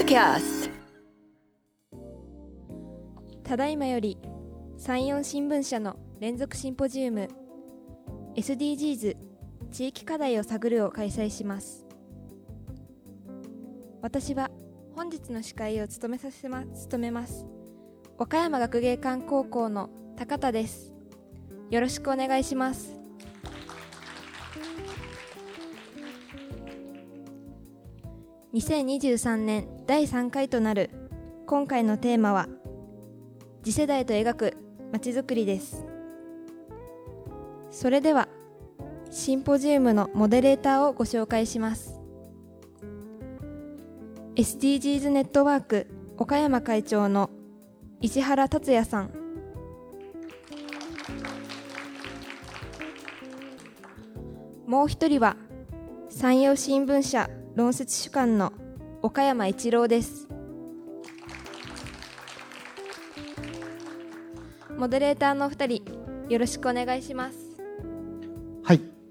[0.00, 0.70] ドキャス
[3.44, 4.16] ただいまより
[4.78, 7.28] 山陽新聞社の連続シンポジウム
[8.34, 9.18] SDGs
[9.70, 11.86] 地域課題を探るを開催します。
[14.00, 14.50] 私は
[14.96, 17.44] 本日の司会を務めさせま務めます。
[18.16, 20.94] 岡山学芸館高校の高田です。
[21.68, 22.99] よろしくお願いします。
[28.52, 30.90] 2023年第3回となる。
[31.46, 32.48] 今回のテーマは
[33.62, 34.56] 次世代と描く
[34.92, 35.86] まちづくりです。
[37.70, 38.26] それでは
[39.08, 42.00] シンポジウムのモデレーターをご紹介します。
[44.34, 45.86] SDGs ネットワーク
[46.18, 47.30] 岡山会長の
[48.00, 49.10] 石原達也さん。
[54.66, 55.36] もう一人は
[56.08, 58.54] 山陽新聞社論説主幹の
[59.02, 60.26] 岡山一郎です。
[64.78, 65.84] モデレーターのお二人
[66.30, 67.39] よろしくお願いします。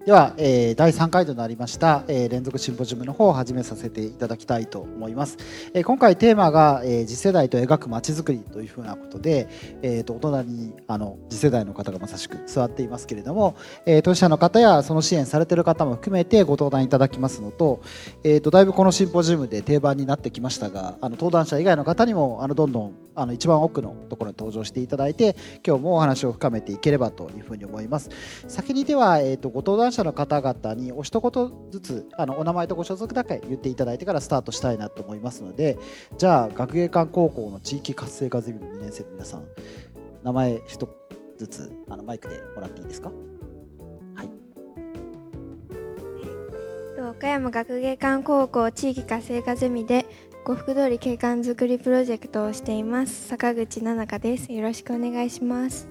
[0.05, 5.38] では、えー、第3回となりました、えー、連続シンポジウムの方を始めさせていただきたいと思います。
[5.73, 9.50] えー、今回テーマが、えー、次世代と描くまちづくりというふうなことで、
[9.81, 17.81] えーと、お隣にあの次世代の方がまさしく座っていますけれども、えー、当事者の方やその支援されている方も含めてご登壇いただきますのと,、
[18.23, 25.36] えーと、だいぶこのシンポジウムで定番になってきましたがあの登壇者以外の方にもあのどんどんあの一番奥のところに登場していただいて
[25.67, 28.09] 今日もお話を深めていければというふうに思います。
[28.47, 35.78] 先にでは、えーとご登壇者の方々にお一言ずつあのお名前とご所属だけ言っていただいてからスタートしたいなと思いますので
[36.18, 39.44] じゃあ学芸館高校の地域活性化ゼミの2年生の皆さん
[40.23, 40.90] 名前一つ
[41.38, 43.09] ずつあのマイクでもらっていいですか？
[44.16, 44.30] はい。
[47.09, 50.06] 岡山学芸館高校地域活性化ゼミで
[50.44, 54.52] 呉服通り景観づくりプロジェクトをしています坂口奈々香です。
[54.52, 55.88] よろしくお願いします。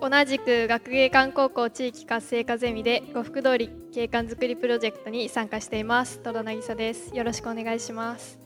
[0.00, 6.20] 同じく学芸館高校地域活性化ゼミで呉服通り景観づくりプロジェクトに参加しています。
[6.20, 7.14] 戸田渚です。
[7.14, 8.38] よろしくお願いします。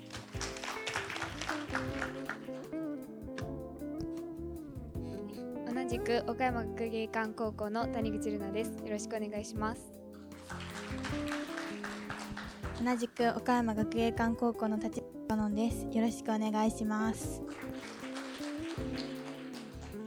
[5.72, 8.84] 同じく岡山学芸館高校の谷口瑠奈です。
[8.84, 9.94] よろしくお願いします。
[12.84, 15.86] 同じく岡山学芸館高校の立花です。
[15.92, 17.40] よろしくお願いします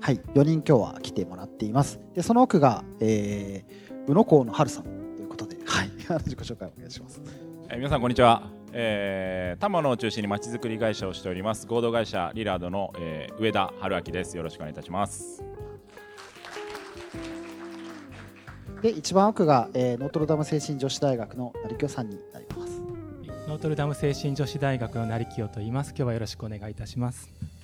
[0.07, 1.99] はい、4人今日は来てもらっています。
[2.13, 5.89] で、その奥が、えー、宇野港の春さんということで、はい、
[6.23, 7.21] 自己紹介お願いします。
[7.67, 8.49] えー、皆さんこんにちは。
[8.71, 14.37] えー、多摩野を中心にまちづくり会社をしております合同会社リラードの、えー、上田春明です。
[14.37, 15.43] よろしくお願いいたします。
[18.81, 22.81] で、一番奥が、えー、ノートルダム精神女子大学の成清さんになります。
[23.49, 25.89] ノートルダム精神女子大学の成清と言います。
[25.89, 27.56] 今日はよろしくお願いいたします。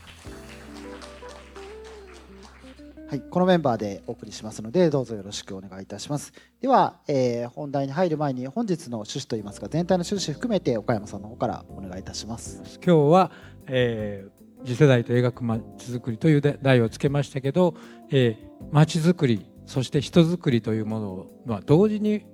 [3.13, 6.33] はい、このメンバーでお送りしますのでどうぞよろしくお願いいたします。
[6.61, 12.79] では、えー、本題に入る前に本日の趣旨といいますか全体の趣旨含めて岡山さんの方からお願いいたします。
[12.83, 13.31] 今日は、
[13.67, 17.75] えー、次世代と描くまちづくりという題をつけましたけど、
[18.09, 22.25] えー、まちづくりそして人づくりというものを、まあ、同時に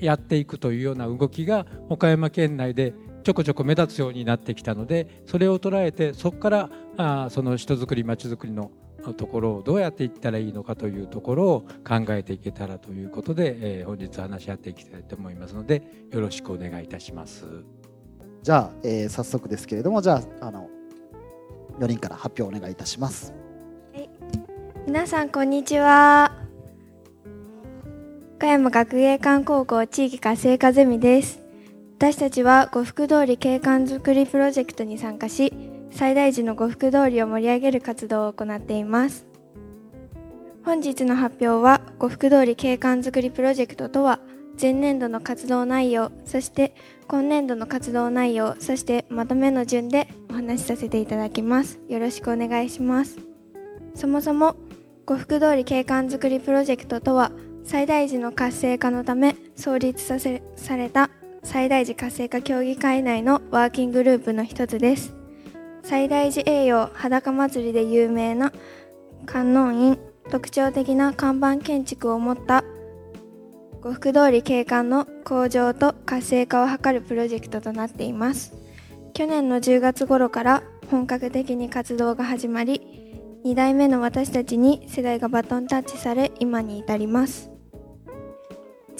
[0.00, 17.44] やっていくというような動きが岡山県内でちょこちょこ目立つようになってきたのでそれを捉えてそこからあその人づくりまちづくりのところをどうやっていったらいいのかというところを考えていけたらということで、えー、本日話し合っていきたいと思いますのでよろしくお願いいたします。
[18.42, 20.70] じゃあ、えー、早速ですけれどもじゃああの
[21.78, 23.34] 4人から発表お願いいたします。
[23.94, 24.08] はい、
[24.86, 26.32] 皆さんこんにちは。
[28.36, 31.40] 岡山学芸館高校地域活性化ゼミです。
[31.98, 39.26] 私たちは呉服通り景観づくりプロジェクトに参加し最大時の呉服通りを盛り上げる活動を行っています。
[40.64, 44.20] 本日の発表は呉服通り景観づくりプロジェクトとは
[44.60, 46.74] 前年度の活動内容そして
[47.08, 51.80] 今年度の活動内容そしてまとめの順でお話しさせていただきます。
[51.88, 53.18] よろしくお願いします。
[53.94, 54.56] そもそも
[55.06, 57.32] 呉服通り景観づくりプロジェクトとは
[57.64, 61.10] 最大時の活性化のため創立させされた
[61.42, 65.19] 最大時活性化協議会内のワーキンググループの一つです。
[65.82, 68.52] 最大寺栄養裸祭りで有名な
[69.26, 69.98] 観音院。
[70.30, 72.62] 特徴的な看板建築を持った。
[73.82, 78.54] 呉服通り景観の向上と活性化を図るプロジェクトとなっています。
[79.12, 82.80] 去年の10月頃から本格的に活動が始まり
[83.44, 87.50] 2代目の私たちに世代がバトンタッチされ今に至ります。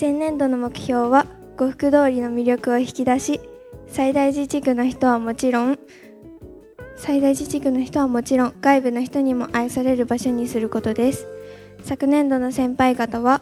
[0.01, 3.41] 前年度の目標は呉服通りの魅力を引き出し
[3.87, 5.79] 最大寺地区の人はもちろん
[7.01, 11.27] 最大寺地区の人はもちろん外部の人にも愛される場所にすることです。
[11.83, 13.41] 昨年度の先輩方は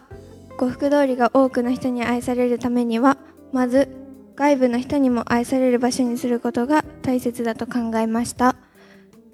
[0.57, 3.17] 呉服通りが多くの人に愛されるためには
[3.51, 3.89] まず
[4.37, 8.55] 外部の人にも愛される場所にすることが大切だと考えました。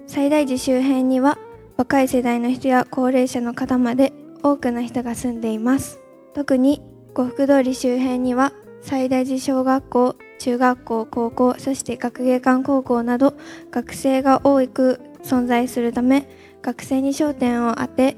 [0.07, 1.37] 最大寺周辺には
[1.77, 4.11] 若い世代の人や高齢者の方まで
[4.41, 5.99] 多くの人が住んでいます。
[6.33, 6.81] 特に
[7.13, 13.33] 呉服通り周辺には最大寺小学校中学校高校そして学芸館高校など
[13.71, 16.29] 学生が多く存在するため
[16.61, 18.17] 学生に焦点を当て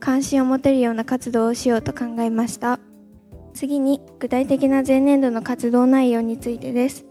[0.00, 2.80] 関心を持てるような活動をしようと考えました。
[3.54, 7.04] 次に具体的な前年度の活動内容についてです。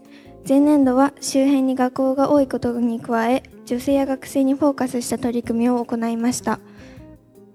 [0.46, 6.60] 前年度は周辺に学校が多いことに加え女性や学生にフォーカスした取り組みを行いました。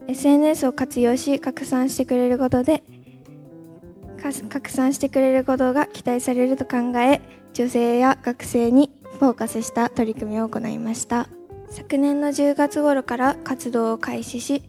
[0.07, 2.83] SNS を活用し拡散してくれることで
[4.31, 7.21] 拡散してくれることが期待されると考え
[7.53, 11.27] 女性や学生にフォーカスした取り組みを行いました。
[11.69, 14.63] 昨年の10月頃から活動を開始し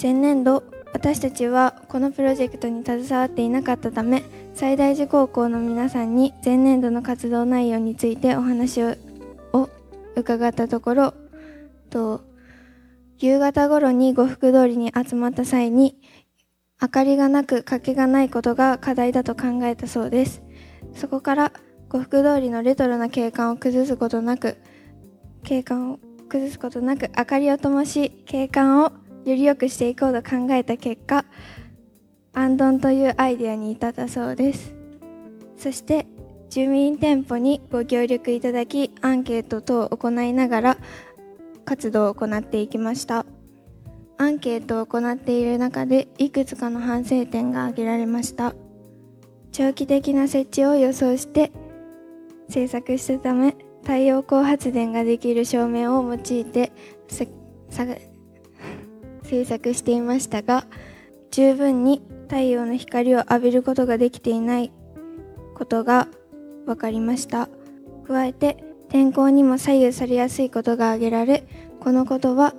[0.00, 4.22] 前年度私たちはこのプロジェクトに携わっていなかったため
[4.54, 8.96] 最大寺高校の皆さんに前年度の活動内容についてお話を
[10.14, 11.14] 伺ったところ
[11.90, 12.22] と
[13.18, 15.98] 夕方頃に呉服通りに集まった際に
[16.80, 20.42] 明かりがなく欠けがないことが課題だと考えたそうです。
[20.94, 21.52] そこから
[21.88, 24.58] 呉服通りのレトロな景観を崩すことなく
[25.42, 28.92] 景観を崩すことなく明かりを灯し景観を
[29.24, 31.24] より良くしていこうと考えた結果
[32.34, 34.74] アンドンというアイデアに至ったそうです。
[35.56, 36.06] そして
[36.50, 40.76] 住民店舗にご協力いただきアンケート等を行いながら
[41.64, 43.24] 活動を行っていきました。
[44.18, 48.54] アンケートを行っている中でいくつかの反省点が挙げられました。
[49.52, 51.52] 長期的な設置を予想して
[52.48, 56.72] 制作したため太陽光発電ができる照明を用いて
[57.08, 57.28] 制
[59.44, 60.66] 作していましたが
[61.30, 64.72] 十分に太陽の光を浴びることができていない
[65.54, 66.08] ことが
[66.66, 67.48] 分かりました。
[68.06, 71.46] 加えて天候にも左右されやすいことが挙げられ
[71.80, 72.54] このことは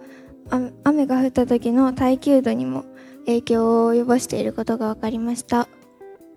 [0.84, 2.86] 雨が降った時の耐久度にも
[3.26, 5.68] 影響を及ぼしていることが分かりました。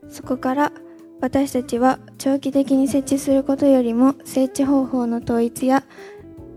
[0.09, 0.73] そこから
[1.21, 5.85] 私たちは長期的に設置することよりも設置方法の統一や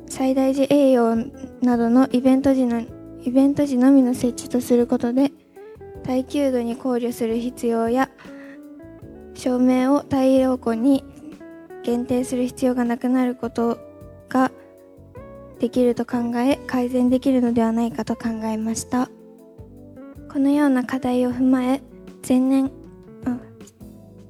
[0.08, 1.16] 最大寺栄養
[1.62, 2.82] などのイベント時の
[3.24, 5.32] イベント時のみの設置とすることで
[6.04, 8.10] 耐久度に考慮する必要や
[9.34, 11.04] 照明を太陽光に
[11.84, 13.80] 限定する必要がなくなること
[14.30, 14.52] が
[15.64, 19.10] できると考え改善できるのではないかと考えました。
[20.30, 21.82] このような課題を踏まえ
[22.28, 22.70] 前年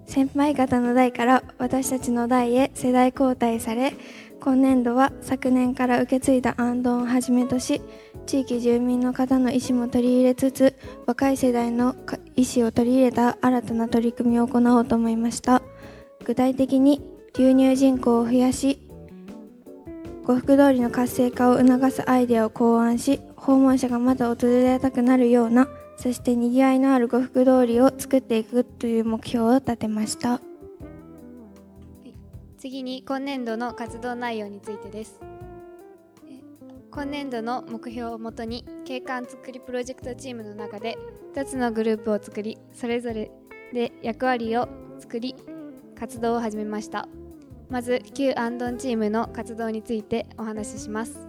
[0.05, 3.95] 先輩方の代から私たちの代へ世代交代され
[4.41, 7.81] 今年度は昨年から受け継いだアンドンをはじめとし
[8.27, 10.75] 地域住民の方の意思も取り入れつつ
[11.07, 11.95] 若い世代の
[12.35, 15.63] 意思を取り入れた新たな取り組みを行おうと思いました。
[16.23, 17.01] 具体的に
[17.35, 18.82] 流入人口を増やし
[20.25, 25.67] 呉服通りの活性化を促すアイデアを考案し訪問者がまた訪れたくなるような
[25.97, 30.41] そしてにぎわいのある呉服通りを作っていくという目標を立てました。
[32.57, 35.19] 次に今年度の活動内容についてです。
[36.91, 40.97] 今年度の目標をもとに景観づくりプロジェクトチームの中で
[41.33, 43.31] 2つのグループを作りそれぞれ
[43.73, 44.69] で役割を
[44.99, 45.35] 作り
[45.99, 47.07] 活動を始めました。
[47.73, 51.27] まず旧アンドンチームの活動についてお話しします。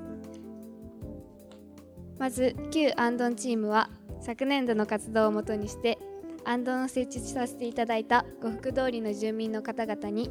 [2.19, 3.89] まず旧アンドンチームは
[4.21, 5.99] 昨年度の活動をもとにして
[6.45, 10.29] アンドンを設置させていただいた呉服通りの住民の方々に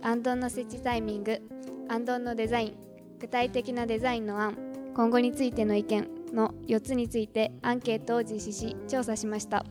[0.00, 1.42] アンドンの設置タイミング
[1.88, 2.76] アンドンのデザイン
[3.18, 4.56] 具体的なデザインの案
[4.94, 9.66] 今後についての意見の4つについてアンケートを実施し調査しました。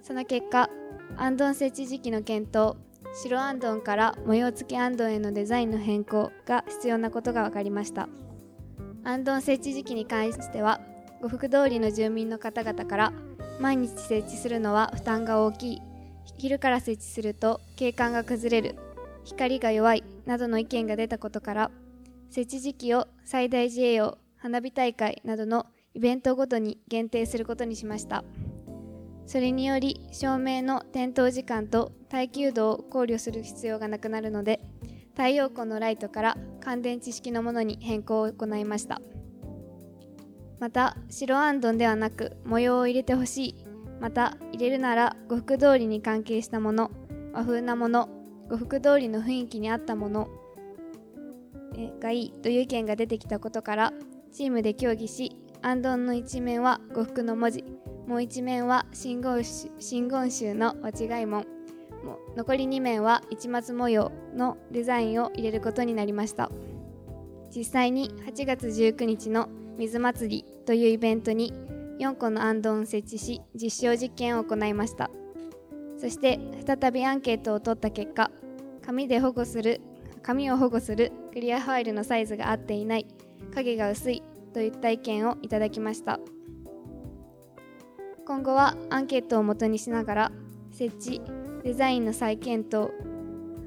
[0.00, 0.70] その結果
[1.16, 2.76] アンドン設置時期の検討
[3.14, 8.08] 白アンドンから模様付きアンドンへのデザインの変更が必要なことが分かりました。
[9.04, 10.80] アンドン設置時期に関しては
[11.20, 13.12] 呉服通りの住民の方々から
[13.60, 15.82] 毎日設置するのは負担が大きい。
[16.38, 18.78] 昼から設置すると景観が崩れる。
[19.24, 20.04] 光が弱い。
[20.24, 21.70] などの意見が出たことから
[22.30, 28.24] 設置時期を最大自衛用花火大会などのイベントごとに限定することにしました。
[29.32, 34.60] それにより照明の点灯時間と耐久度を考慮する必要がなくなるので
[35.16, 39.00] 太陽光のライトから乾電池式のものに変更を行いました。
[40.60, 43.64] また白あんどんではなく模様を入れてほしい。
[44.02, 46.90] また入れるなら呉服通りに関係したもの
[47.32, 48.10] 和風なもの
[48.50, 50.28] 呉服通りの雰囲気に合ったもの
[52.02, 53.92] がいいという意見が出てきたことから
[54.30, 57.64] チームで協議しアンドンの一面は呉服の文字
[58.06, 61.46] もう一面は真言宗真言宗の間違い文
[62.04, 66.50] も残り2面は市松模様のデザインを入れることになりました。
[67.54, 71.52] 実際に8月19日の水祭りというイベントに
[72.00, 75.10] 4個のアンドンを設置し実証実験を行いました。
[75.98, 78.30] そして再びアンケートを取った結果
[78.84, 79.80] 紙で保護する
[80.22, 83.06] 紙を保護するクリアファイルのサイズが合っていない
[83.54, 86.18] 影が薄いといった意見をいただきました。
[88.24, 90.32] 今後はアンケートをもとにしながら
[90.70, 91.22] 設置
[91.64, 92.90] デザインの再検討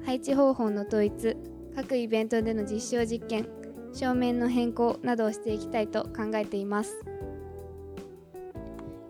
[0.04, 1.36] 配置方法の統一
[1.74, 3.48] 各イベントでの実証実験
[3.92, 7.02] 照明の変更などをしていきたいと考えています。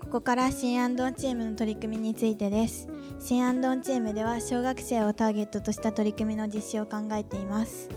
[0.00, 2.88] ここから新アンドンチームの取り組みについてです。
[3.18, 7.88] 新アンドンチームでは小学生をターゲットとした取り組みの実施を考えています。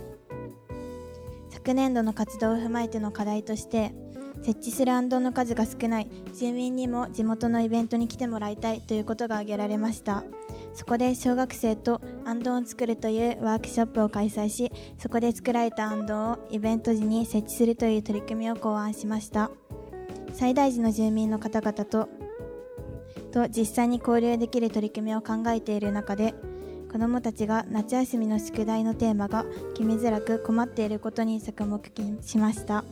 [1.50, 3.94] 昨年度の活動を踏まえての課題として
[4.42, 6.08] 設置するアンドンの数が少ない。
[6.34, 10.24] 住民にも地元のイベントに来てもらいたいということが挙げられました。
[10.74, 19.52] そこで小学生とアンドを作るというワークショップを開催しそこで作られたアンドをイベント時に設置するという取り組みを考案しました。
[20.34, 22.08] 最大時の住民の方々と
[23.32, 26.34] と実際に交流できる取り組みを考えている中で
[26.92, 31.84] 子どもたちが夏休みの宿題のテーマが決めづらく困っていることに着目
[32.22, 32.84] しました。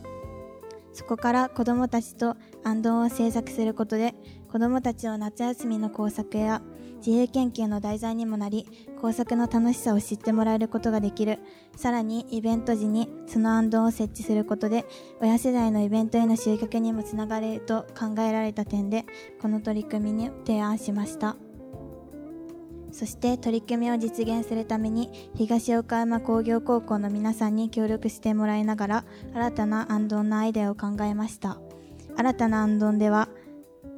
[0.97, 4.15] そこから子どもたちとアンドンを制作することで
[4.51, 6.63] 子どもたちを夏休みの工作や
[7.05, 8.65] 自由研究の題材にもなり
[8.99, 11.37] 工作の楽しさを知ってもらえることができる。
[11.75, 14.87] さらにイベント時にそのアンドンを設置することで
[15.21, 19.05] 親世代のイベントへの集客にもつながれると考えられた点で
[19.39, 21.37] この取り組みに提案しました。
[22.97, 31.59] そして取り組みを実現するために東岡山工業高校の皆さんに協力してもらいながら新たなアンドンのアイデアを考えました。
[32.15, 33.29] 新たなアンドンでは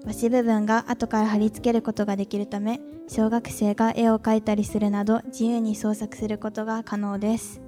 [0.06, 7.62] 和紙部分が後から貼り付けることができるため小学生が絵を描いたりするなど自由に創作することが可能です。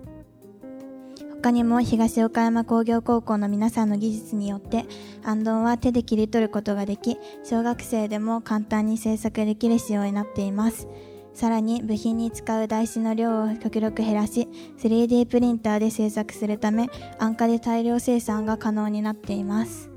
[1.42, 4.86] 他にも東岡山工業高校の皆さんの技術によって
[5.24, 10.90] アンドンは手で切り取ることができ小学生でも簡単に制作できる仕様になっています。
[11.34, 14.48] さらに部品に使う台紙の量を極力減らし
[14.80, 19.92] 3D プリンターで製作するため安価で大量生産が可能になっています。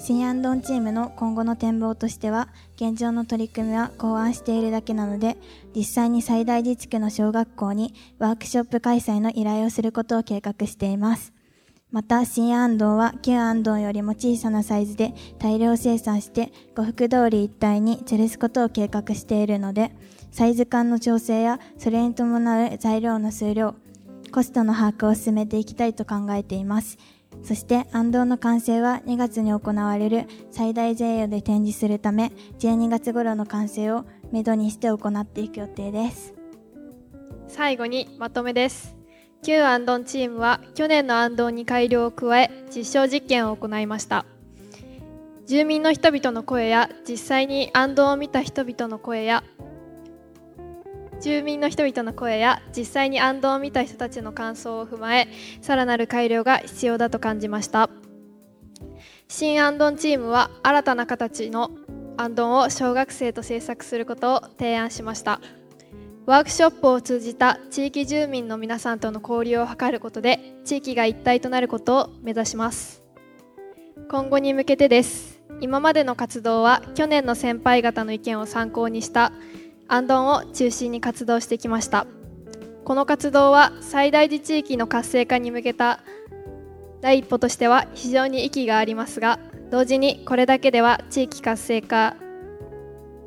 [0.00, 5.36] 新アンドンチームの今後の展望としては現状の取り組みは考案しているだけなので
[5.74, 11.32] 実際に最大自治区の小学校にワークショップ開催の依頼をすることを計画しています。
[11.90, 19.90] また新アンドンは旧アンドンよりも小さなサイズで大量生産して呉服通り一帯に吊るすことを計画しているので
[20.30, 23.74] サイズ感の調整やそれに伴う材料の数量
[24.30, 26.98] コストの把握を進めていきたいと考えています。
[27.42, 36.34] そして安藤の完成は2月に行われる最大税予で展示するため12月頃の完成をめどにして行っていく予定です。
[37.46, 38.96] 最後にまとめです。
[39.42, 44.26] 旧アンドンチームは去年のアンドンに改良を加え実証実験を行いました。
[45.46, 49.44] 住民の人々の声や実際にアンドンを見た人々の声や
[51.20, 55.28] 住民の人々の声や実際に安藤を見た人たちの感想を踏まえ
[55.60, 57.90] さらなる改良が必要だと感じました。
[59.26, 61.70] 新アンドンチームは新たな形の
[62.16, 65.40] アンドンを小学生と制作することを提案しました。
[66.26, 73.02] ワークショップを通じた地域住民の皆さんとの交流を図ることで地域が一体となることを目指します。
[74.10, 75.40] 今後に向けてです。
[75.60, 79.32] 今までの活動は去年の先輩方の意見を参考にした
[79.88, 82.06] アンドンを中心に活動してきました。
[82.84, 86.00] この活動は最大寺地域の活性化に向けた
[87.00, 89.38] 第一歩としては非常に意義がありますが
[89.70, 92.16] 同時にこれだけでは地域活性化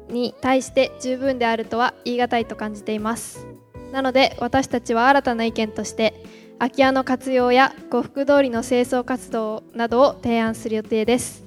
[0.10, 3.48] に対して十分であるとは言い難いと感じています。
[3.92, 6.24] なので私たちは新たな意見として
[6.60, 11.44] 空き家の活用や呉服通りの清掃活動などを提案する予定です。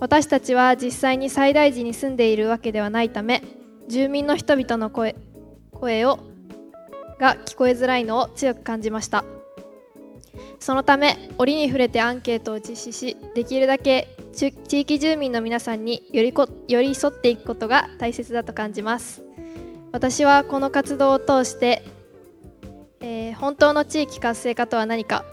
[0.00, 3.42] 私たちは実際に最大寺に住んでいるわけではないため
[3.88, 5.16] 住民の人々の声
[5.72, 6.18] 声を
[7.18, 9.24] が聞こえづらいのを強く感じました。
[10.60, 19.22] そのため折に触れてアンケートを実施しできるだけ地域住民の皆さんによりこ寄り添っていくことが大切だと感じます。
[19.90, 21.82] 私はこの活動を通して、
[23.00, 25.24] えー、本当の地域活性化とは何か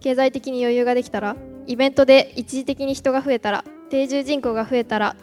[0.00, 5.16] 経済的に余裕ができたらイベントで一時的に人が増えたら定住人口が増えたら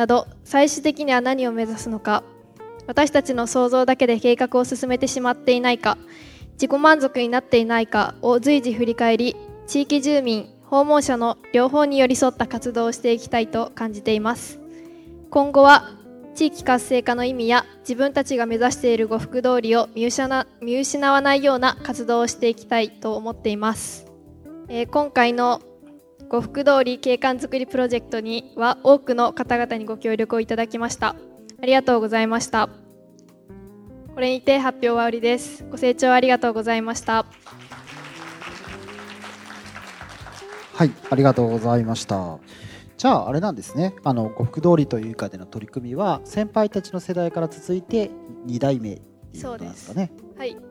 [0.00, 2.24] など最終的には何を目指すのか
[2.86, 5.98] 私たちの想像だけで計画を進めてしまっていないか
[6.54, 14.60] 自己満足になっていないかを随時振り返り地域住民訪問者の両方に寄り添った活動をしていきたいと感じています。
[15.30, 15.90] 今後は
[16.34, 24.06] 地域活性化の意味や自分たちが目指している呉服通りを見失わないような活動をしていきたいと思っています、
[24.68, 25.60] えー今回の
[26.30, 31.16] 呉服通り景観づくりプロジェクトには多くの方々にご協力をいただきました
[31.60, 32.68] ありがとうございました
[34.14, 37.26] これにて発表は終わりですご清聴ありがとうございました
[40.80, 42.38] はい、ありがとうございました。
[42.96, 43.94] じゃああれなんですね。
[44.02, 48.10] あの呉服通りというかでの取り組みは先輩たちの世代から続いて
[48.46, 50.10] 2代目っていうことなんですかね。
[50.38, 50.69] はい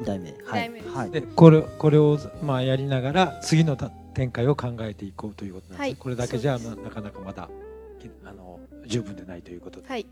[0.00, 0.34] 2代目。
[0.44, 0.70] はい。
[0.94, 1.10] はい。
[1.10, 5.96] でこれこれをまあやりながら次のた展開を考えていこうということなんです、はい。
[5.96, 7.48] これだけじゃななかなかまだ
[8.00, 10.06] きあの十分でないということで,、はい。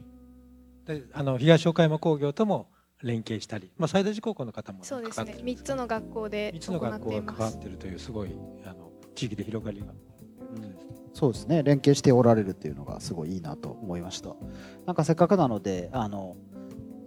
[0.87, 2.69] であの東岡山工業とも
[3.03, 5.25] 連携したり、まあ、最大寺高校の方もそうですね。
[5.25, 8.31] 関わってる3つの学校で3つの学校が関わっているというすごい
[8.65, 9.87] あの地域で広がりが、
[11.13, 11.63] そうですね。
[11.63, 14.35] 連携しておられるっていうのがすごいいいなと思いました。
[14.87, 16.37] なんかせっかくなのであの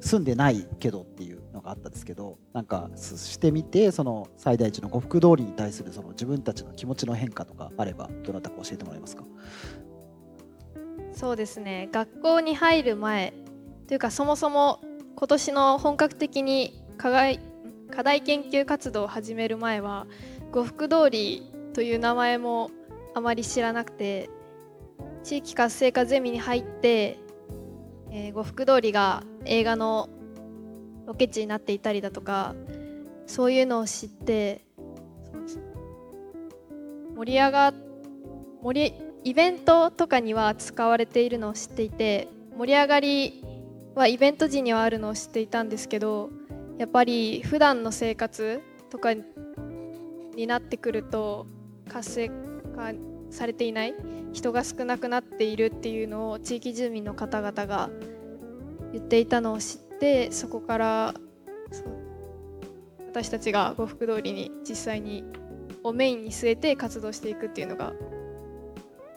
[0.01, 9.23] 住んでないけどっていうのがあったんですけど、なんかしてみてその最大地の呉服通りに対するその自分たちの気持ちの変化とかあればどなたか教えてもらえますか？
[11.13, 13.33] そうですね学校に入る前
[13.87, 14.81] というかそもそも
[15.15, 17.39] 今年の本格的に課外
[17.89, 20.07] 課題研究活動を始める前は
[20.51, 22.69] 呉服通りという名前も
[23.13, 24.29] あまり知らなくて
[25.23, 27.17] 地域活性化ゼミに入って、
[28.11, 30.09] えー呉服通りが映画の
[31.05, 32.55] ロケ地になっていたりだとか
[33.27, 34.65] そういうのを知って
[37.15, 37.73] 盛り上が
[38.61, 38.93] 盛り
[39.23, 43.43] イベントとかには使われているのを知っていて盛り上がり
[43.95, 46.29] はイベント時にはあるのを知っていたんですけど
[46.77, 51.47] やっぱり普段の生活とかになってくると
[51.87, 52.91] 活性化
[53.29, 53.95] されていない
[54.33, 57.89] 人が少なくなっているっていうのを地域住民の方々が
[58.91, 59.84] 言っていたのを知って
[60.31, 61.13] そこから
[63.11, 65.23] 私たちが呉服通りに実際に
[65.83, 67.93] をメインに据えて活動していくっていうのが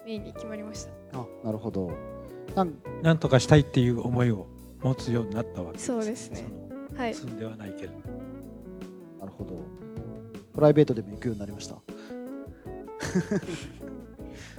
[0.06, 1.18] メインに決まりました。
[1.18, 1.90] あ、なるほど。
[2.54, 4.46] なんなんとかしたいっていう思いを
[4.82, 6.44] 持つようになったわけですそうですね
[6.96, 7.92] はいではないけど
[9.20, 9.56] なるほど。
[10.54, 11.74] プライベートでも行くようになりました。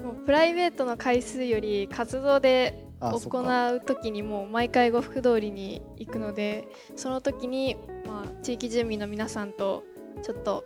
[0.01, 9.83] もうプライベートの回数より活動で行かう時にもう毎回呉服通りに行くのでその時に、まあ、地域住民の皆さんと
[10.21, 10.65] ちょっと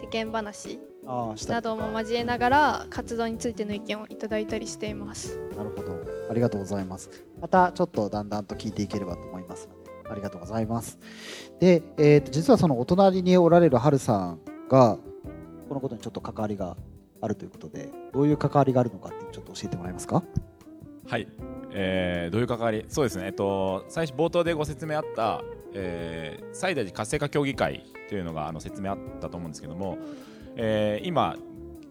[0.00, 0.80] 世間話
[1.48, 5.38] なども交えながら活動についての意見をいただいたりしています。
[5.56, 5.98] なるほど。
[6.30, 7.10] ありがとうございます。
[7.40, 10.98] またちょっとだんだんと聞いていければと思いますので、ありがとうございます。
[11.60, 14.98] で、えー、と実はそのお隣におられるハルさんが
[15.68, 16.76] このことにちょっと関わりが
[17.20, 20.22] あるということで、どういう関わりがあるのかってちょっと教えてもらえますか？
[21.08, 21.26] はい、
[21.72, 22.84] えーどういう関わり。
[22.88, 25.42] そうですね、えっと、最初冒頭でご説明あった、
[25.72, 29.96] えー、西大寺活性化協議会というのがあの説明あったと思うんですけども、
[30.56, 31.36] えー今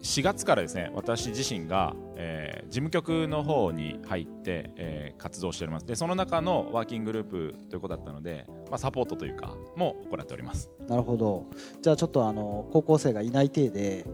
[0.03, 5.87] 4月からですね私自身が、えー事務局の方に入って、えー活動しております。
[5.87, 10.69] でその中のワーキンググループということだったので、まあ、サポートというかも行っております。
[10.87, 11.47] なるほど。
[11.81, 14.05] じゃあちょっとあの高校生がいない体で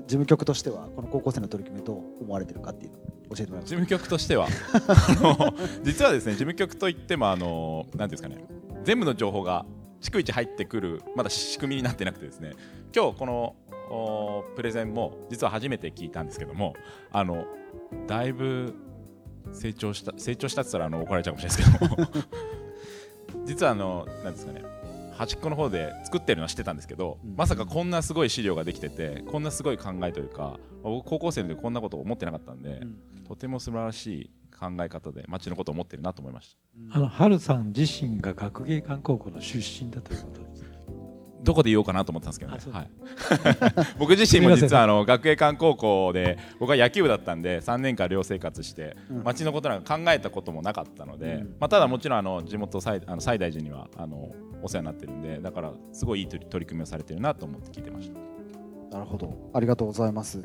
[0.00, 2.92] 事務局としてはこの高校生の取り組みどう思われてるかっていう。
[3.34, 3.74] 教えてもらえます。
[3.74, 3.82] か。
[3.82, 4.48] 事務局としては。
[4.72, 8.44] あの実はですね事務局といってもあのなんていうんですかね。
[8.84, 9.66] 全部の情報が
[10.00, 12.54] 逐一入ってくるまだ仕組みになってなくてですね。
[12.94, 13.56] 今日この
[13.90, 16.74] おプレゼンも実は初めて聞いたんですけども
[17.10, 17.44] あの
[18.06, 18.74] だいぶ
[19.52, 22.10] 成長した成長したって言ったらあの怒られちゃうかもしれないですけども。
[23.46, 24.62] 実はあのなんですかね。
[25.20, 32.80] 端っこの方で作ってるのは知ってたんですけど、まさかこんなすごい資料ができててこんなすごい考えというか僕高校生でこんなこと思ってなかったんで、
[33.30, 36.56] とても素晴らしい考え方で町のことを思ってるなと思いまし
[36.90, 36.96] た。
[36.96, 40.64] あの春さん自身が学芸館高校の出身だということです。
[41.44, 42.58] どこで言おうかなと思ったんですけどね。
[42.72, 42.90] はい、
[44.00, 49.22] 僕自身も実はあの学芸館高校で僕は野球部だったんで3年間寮生活してうん。
[49.22, 51.56] 町のことなんか考えたこともなかったので、うん。
[51.60, 58.98] まあ、ただもちろんあの地元西あの西大寺にはあのお世話になってるんでだからすごいいい取り取り組みをされてるなと思って聞いてました。
[58.98, 59.50] なるほど。
[59.54, 60.42] ありがとうございます。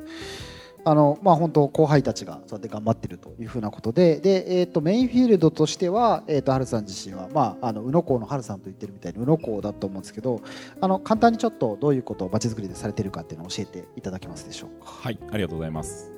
[0.88, 10.42] あのまあ本当後輩たちがそうやって頑張ってるというふうなことで、でえっ、とメインフィールドとしてはえっ、と春さん自身はまああの宇野港の春さんと言ってるみたいに宇野港だと思うんですけど、
[10.80, 14.92] あの簡単にちょっとどういうことをまちづくりでされてるかっていうのを教えていただけますでしょうか？
[14.92, 16.14] はい、ありがとうございます。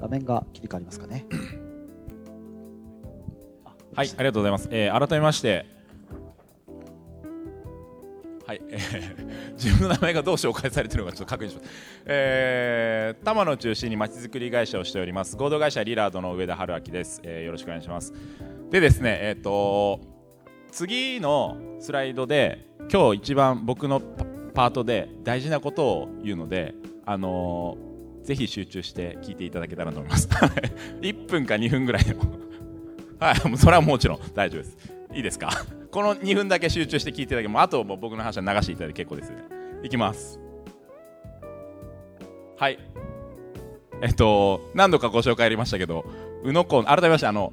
[0.00, 1.26] 画面が切り替わりますかね？
[3.94, 4.68] はい、ありがとうございます。
[4.70, 5.66] えー、改めまして、
[8.46, 11.70] はい、えー、自分の名前がどう紹介されてるのかちょっと確認します。
[12.06, 17.44] えー、多摩の中心にまちづくり会社をしております合同会社リラードの上田春明です、えー。
[17.44, 18.12] よろしくお願いします。
[18.70, 20.00] でですね、えっ、ー、と
[20.70, 26.74] 次のスライドで今日一番僕のパートで大事なことを言うので、
[27.06, 30.28] あのー、ぜひ集中して聞いていただけたらと思います。
[31.00, 32.16] 1分か2分ぐらいの
[33.20, 34.76] はい、それはもちろん大丈夫です。
[35.14, 35.50] いいですか？
[35.92, 39.32] この2分だけ集中して聞いていただけもあともう僕の話は流していただいて結構です。
[39.82, 40.40] いきます。
[42.56, 42.78] はい。
[44.00, 46.06] えっと、何度かご紹介ありましたけど、
[46.44, 47.52] 宇野港、改めまして、あの、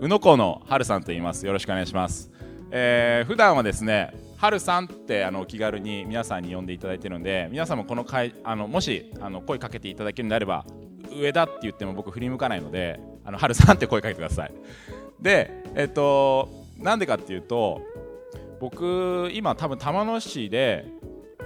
[0.00, 1.46] 宇野港の春さんと言います。
[1.46, 2.32] よろしくお願いします。
[2.72, 10.66] えー、普段はですね、春さんってあの気軽に皆さんに呼んでいただいてるので、皆さんもこの会あのもしあの声かけていただけるのであれば、
[11.16, 14.52] 上だって言っても僕振り向かないので、あの春さんって声かけてください。
[15.20, 17.80] で、えっと、なんでかっていうと、
[18.60, 20.86] 僕、今、多分玉野市で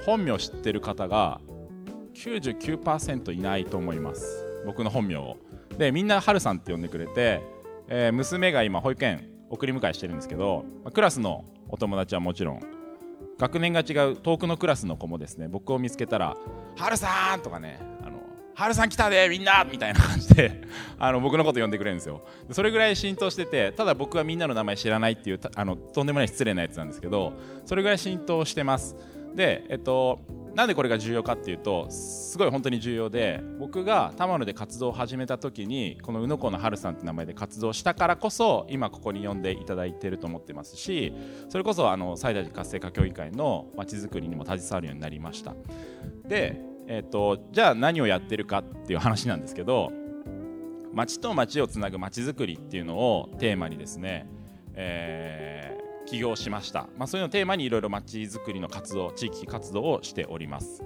[0.05, 1.41] 本名知ってる方が
[2.15, 5.37] 99%いないと思います、僕の本名を。
[5.79, 7.43] で、みんな春さんって呼んでくれて、
[7.89, 12.61] えー、娘が今、保育園送り迎えしてるんですけど、クラスのお友達はもちろん、
[13.41, 16.37] 学年が違う遠くのクラスの子もですね僕を見つけたら
[16.77, 17.81] 「春さん!」とかね
[18.61, 19.65] 春さん来たでみんな！
[19.65, 20.61] みたいな感じで
[21.01, 22.21] あの僕のこと呼んでくれるんですよ。
[22.51, 27.33] それぐらい浸透しててただ僕はみんなの名前知らないっていうあのとんでもない失礼なやつなんですけど
[27.65, 28.95] それぐらい浸透してます。
[29.35, 30.19] でえっと
[30.55, 41.15] なんでこれが重要かっていうとすごい本当に重要で僕が玉野で活動を始めた時にこの宇野港の春さんって名前で活動したからこそ今ここに呼んでいただいてると思ってますし
[41.49, 45.55] それこそあの西大寺活性化協議会のまちづくりにも携わるようになりました。
[46.27, 49.93] でえーと、じゃあ何をやってるかっていう話なんですけど
[50.93, 54.27] 町と町をつなぐ町づくりっていうのをテーマにですね、
[54.75, 60.83] えー、起業しました、まあ、そういうのをテーマにいろいろ町づくりの活動地域活動をしております。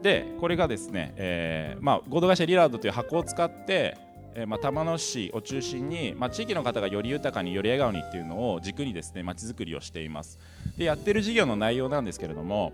[0.00, 3.98] でこれがですね、えーまあ、合同会社リラードという箱を使って
[4.34, 10.38] えー、まあ、玉野市を中心に、まあ、地域の方がより豊かにより笑顔にっていうのを軸にですねまちづくりをしています。
[10.76, 12.72] でやってる事業の内容なんですけれども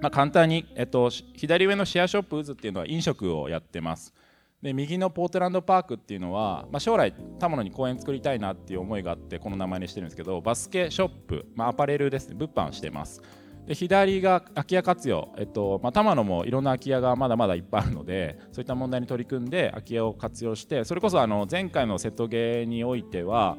[0.00, 4.14] まあ、簡単に、えっと、左上のシェアショップ渦っていうのは飲食をやってます。
[4.62, 12.34] で右のポートランドパークっていうのは、まあ、将来田野に公園作りたいなっていう思いがあってこの名前にしてるんですけどバスケショップ、まあ、アパレルですね。
[12.34, 13.22] 物販してます。
[13.66, 23.58] で左が空き家活用、えっとまあ、玉野もいろんな空き家がまだまだいっぱいあるのでそういった問題に取り組んで空き家を活用してそれこそあの前回の瀬戸芸においては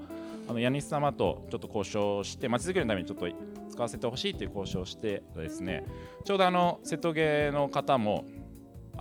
[0.49, 3.27] あのヤニス様とちょっと交渉してまちづくりのためにちょっと
[3.69, 5.85] 使わせてほしいという交渉をしてですね
[6.25, 8.25] ちょうどあの瀬戸芸の方も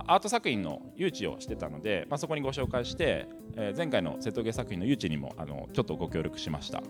[0.05, 6.83] アート作品の誘致をしてたので、まあ、そこにご紹介して、えー、前回の瀬戸芸作品の誘致にもあのちょっとご協力しました。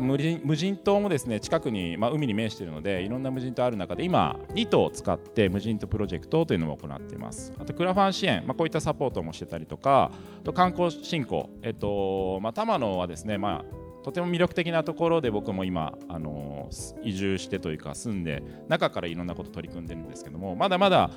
[0.00, 7.52] 無人無人島もですね近くに、まあ、海に面しているのでいろんな無人島ある中で今2頭を使って無人島プロジェクトというのも行っています。
[7.58, 10.10] あとクラファン支援、まあ、こういったサポートもしてたりとか
[10.42, 16.68] と観光振興、えっとまあ、玉野はですね、まあ、とても魅力的なところで僕も今、あの
[17.02, 21.10] 移住してというか住んで中からいろんなこと取り組んでるんですけどもまだまだ、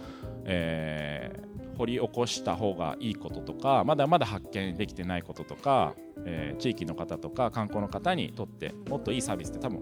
[0.45, 9.79] えー、掘り起こした方がいいこととかまだまだ発見できてないこととか、えー、地域の方とか観光の方にとってもっといいサービスって多分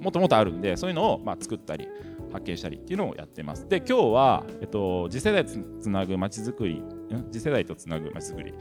[0.00, 1.88] もっともっとあるんでそういうのをまあ作ったり
[2.32, 3.68] 発見したりっていうのをやってます。
[3.68, 6.82] で今日は、えっと、次世代つなぐまちづくり
[7.30, 8.52] 次世代とつなぐまちづくり。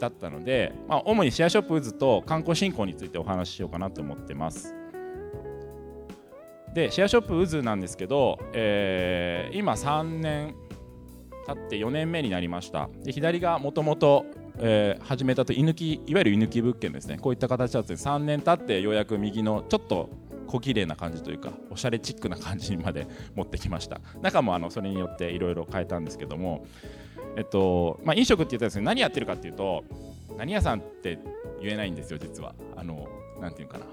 [0.00, 4.74] だったので、まあ、主にシェアショップ渦と観光振興についてお話ししようかなと思ってます。
[6.74, 10.54] でシェアショップ渦なんですけど、えー、今3年
[11.46, 12.88] 経って4年目になりました。
[13.02, 14.26] で左がもともと
[15.00, 17.18] 始めたと居抜きいわゆる居抜き物件ですね。
[17.20, 20.10] こういった形だったんで3年経ってようやく右のちょっと
[20.46, 24.00] 小綺麗な感じというかおしゃれチックな感じにまで 持ってきました。
[24.20, 26.66] 中もあのそれによっていろいろ変えたんですけども
[27.36, 29.84] えっとまあ、飲食って言ったらですね何やってるかっていうと
[30.36, 31.18] 何屋さんって
[31.62, 32.54] 言えないんですよ実は。
[32.76, 33.08] あの
[33.40, 33.86] なんていうかな。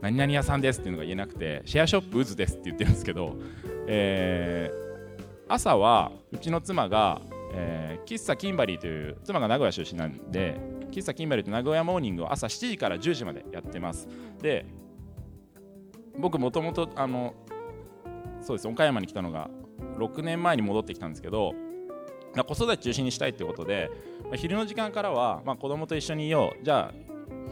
[0.00, 3.36] 何々屋さんですっていうのが言えなくてシェアショップ渦ですって言ってるんですけど、
[3.86, 4.91] えー、
[5.48, 7.20] 朝はうちの妻が、
[7.52, 14.08] えー、喫茶キンバリーという妻が名古屋出身なんで喫茶キンバリーと名古屋モーニングを朝7時から10時までやってます。
[14.40, 14.66] で
[16.18, 17.34] 僕もともとあの
[18.40, 19.48] そうです岡山に来たのが
[19.98, 21.54] 6年前に戻ってきたんですけど
[22.46, 23.90] 子育て中心にしたいということで、
[24.24, 26.64] まあ、昼の時間からは、まあ、子供と一緒にいよう。
[26.64, 26.94] じゃあ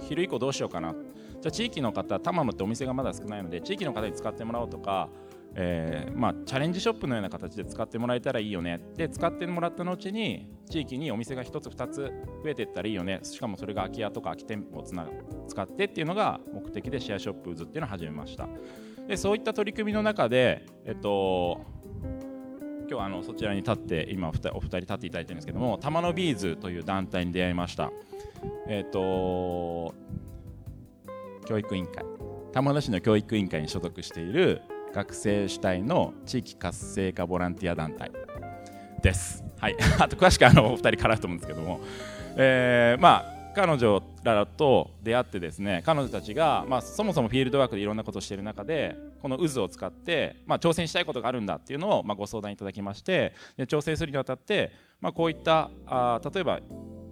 [0.09, 0.93] 昼以降どうしようかな。
[0.93, 5.09] じゃあ地域の方玉野ってお店がまだ少ないので地域の方に使ってもらおうとか
[5.55, 12.13] えーまあ、チャレンジショップのような形で使ってもらえたらいいよねで使ってもらった後に地域にお店が1つ2つ
[12.45, 13.19] 増えていったらいいよね。
[13.23, 15.07] しかもそれが空き家とか空き店舗をつな
[15.49, 18.49] 使ってっていうのが目的でシェアショップズっていうのを始めました。
[19.09, 21.61] でそういった取り組みの中で、えっと、
[22.83, 27.91] 今日はあのそちらに立って今お二人立っていただいてるんですけども玉のビーズという団体に出会いました。
[28.69, 29.93] えっと
[31.47, 32.05] 教育委員会。
[32.53, 38.11] 玉野市の教育委員会に所属している学生主体の地域活性化ボランティア団体
[39.03, 39.45] です。
[39.59, 41.81] はい、 あと詳しくあのお二人からと思うんですけども、
[42.37, 56.61] えー、まあ彼女らと出会ってですね彼女たちが、まあ、そもそもフィールドワークでいろんなことをしている中でこの渦を使って、まあ、挑戦したいことがあるんだっていうのを、まあ、ご相談いただきましてで挑戦するにあたって、まあ、こういったあ例えば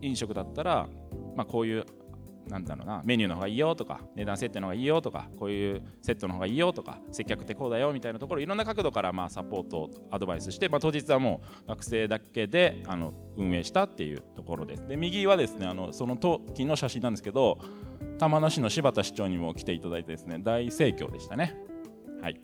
[0.00, 0.88] 飲食だったら、
[1.34, 1.84] まあ、こういう
[2.48, 14.76] なんだろうなメニューの方がいいよとか値段設定の方がいいよとかこういうセットの方がいいよとか接客ってこうだよみたいなところいろんな角度からまあサポートアドバイスして、まあ、当日はもう学生だけであの運営したっていうところで。
[14.76, 17.58] すで右はですねあのその時の写真なんですけど
[18.18, 21.56] 玉名市の柴田市長にも来ていただいてですね大盛況でしたね。
[22.20, 22.40] はい。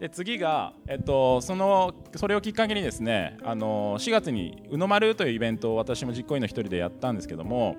[0.00, 7.76] で次が、えっと、そのそれをきっかけにですねあの4月に「うの丸」というイベントを私も実行委員の一人でやったんですけども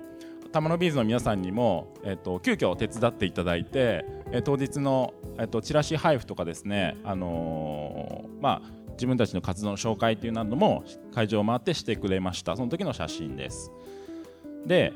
[0.52, 10.82] 玉のビーズの皆さんにも、えっと、急遽手伝っていただいて、え当日の、えっと、チラシ配布とかですね、あの、まあ、自分たちの活動の紹介というなども
[11.14, 12.56] 会場を回ってしてくれました。
[12.56, 13.70] その時の写真です。
[14.66, 14.92] で、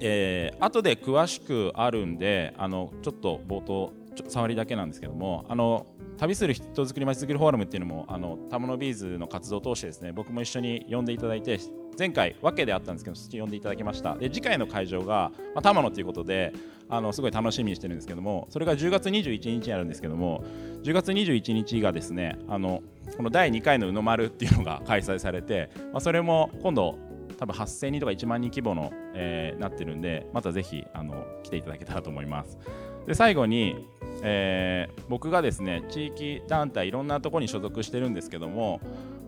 [0.00, 3.92] えー、後で詳しくあるんであのちょっと冒頭
[4.28, 11.58] 触りだけなんですけどもあの旅する人づくりまちづくりフォーラムっていうのもあのタモノビーズの活動を通してですね僕も一緒に呼んでいただいて
[11.98, 14.16] 前回分けであったんですけどそっち呼んでいただきました。
[14.16, 16.52] で次回の会場が、まあ、玉野ということで
[16.88, 20.44] あのすごい楽しみにしてるんですけどもそれが10月21日にあるんですけども
[20.82, 22.82] 10月21日がですねあの
[23.16, 26.96] この第2回の「うの丸」っていうのが開催されて、まあ、それも今度
[27.38, 32.58] 多分8000人とか1万人規模の、えー、なってるんでまたぜひあの来ていただけたらと思います。
[33.06, 33.86] で最後に
[34.22, 38.80] えー、僕がですね地域団体いろんなところに所属してるんですけども、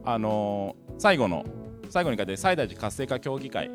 [0.05, 1.45] あのー、最後の
[1.91, 3.71] 最後に書いて西大寺活性化協議会、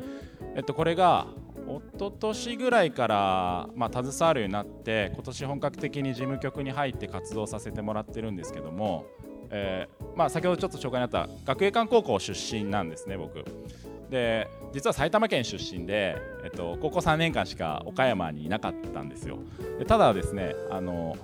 [0.54, 1.26] えっと、これが
[1.66, 9.06] 一昨年ぐらいから、まあ、携わるようになって今年本格的に事務局に入って活動させてもらってるんですけども、
[9.50, 13.44] えーまあ、先ほどちょっと紹介にあった学芸館高校出身なんですね僕。
[14.14, 19.38] で実は埼玉県出身で、えっと、高校3年間しか岡山にいなかったんですよ。
[19.80, 21.16] でただですねあの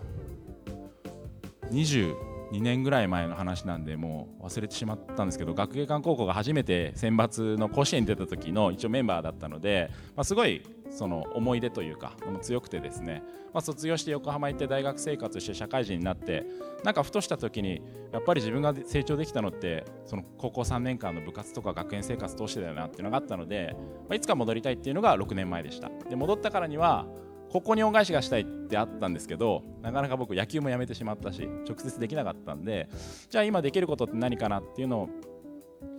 [2.52, 13.22] 2年ぐらい前の話なんでもう忘れてしまったんですけど学芸館高校が初めて選抜の甲子園に出た時の一応メンバーだったので、まあ、すごいその思い出というか強くてですね、
[13.54, 16.44] まあ、卒業して横浜行って大学生活して社会人になって
[16.82, 17.80] なんかふとした時に
[18.12, 23.76] やっぱり自分が成長できたのってその高校3年間の部活とか学園生活通してだよなっていうのがあったので、
[24.08, 25.90] まあ、いつか戻りたいっていうのが6年前でした。
[26.08, 27.06] で戻ったからには
[27.50, 32.88] ここに恩返しがしたいってあったんですけどなかなか僕野球もやめてしまったし直接できなかったんで
[33.28, 35.08] じゃあ今できることって何かなっていうのを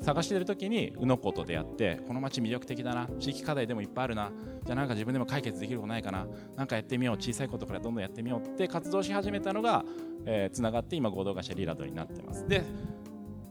[0.01, 4.31] 探してる時に宇野子と出会ってこの街魅力的だな地域課題でもいっぱいあるな
[4.65, 9.83] じゃあなんか自分でも解決できることないかななんかやってみよう小さいことからどんどんやってみようって活動し始めたのが
[10.51, 12.47] つな、えー、がって今合同会社リラドになってます。
[12.47, 12.63] で、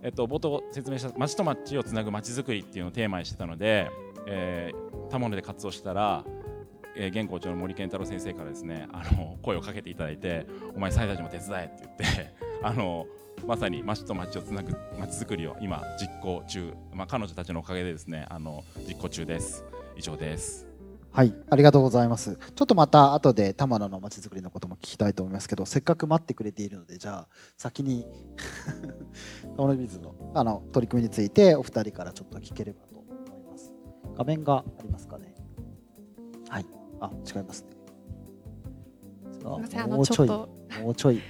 [0.03, 3.91] えっと、冒頭説明した街と街をつなぐ街づくりっていうのをテーマにしてたので、
[4.27, 6.25] えー、多摩で活動したら
[6.97, 13.07] えー、現校長の森健太郎先生からですねあの声をかけていただいて「お前西大寺も手伝え」って言って あの
[13.47, 19.65] まさに町と町をつなぐ町づくりを今実行中、まあ、彼女たちのおかげでですねあの実行中です。
[19.97, 20.67] 以上です。
[21.13, 22.37] はいありがとうございます。
[22.55, 28.07] ちょっとまた後で玉野の町づくりのことも聞きたいと思いますけどせっかく待ってくれているのでじゃあ先に
[29.57, 33.75] 玉野水のあの取り組みについてお二人からちょっと聞ければと思います。
[34.17, 35.30] 画面がありますかね。
[37.01, 37.81] あ違いますね。
[39.87, 41.21] もうちょいもうちょい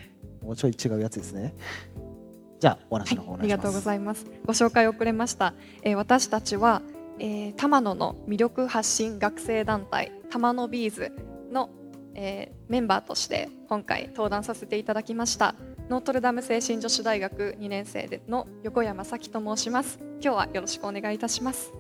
[0.43, 1.55] もうちょい違うやつですね。
[2.59, 4.27] じゃあお話の方、はい、ありがとうございます。
[4.45, 6.83] ご紹介遅れました、えー、私たちは、
[7.19, 11.13] えー、玉野の魅力発信学生団体玉野ビーズ
[11.51, 11.71] の、
[12.15, 15.55] えー、メンバーとして今回登壇させていただきました
[15.89, 19.99] ノートルダム精神女子大学2年生での横山咲と申します。
[20.23, 21.73] 今日はよろしくお願いいたします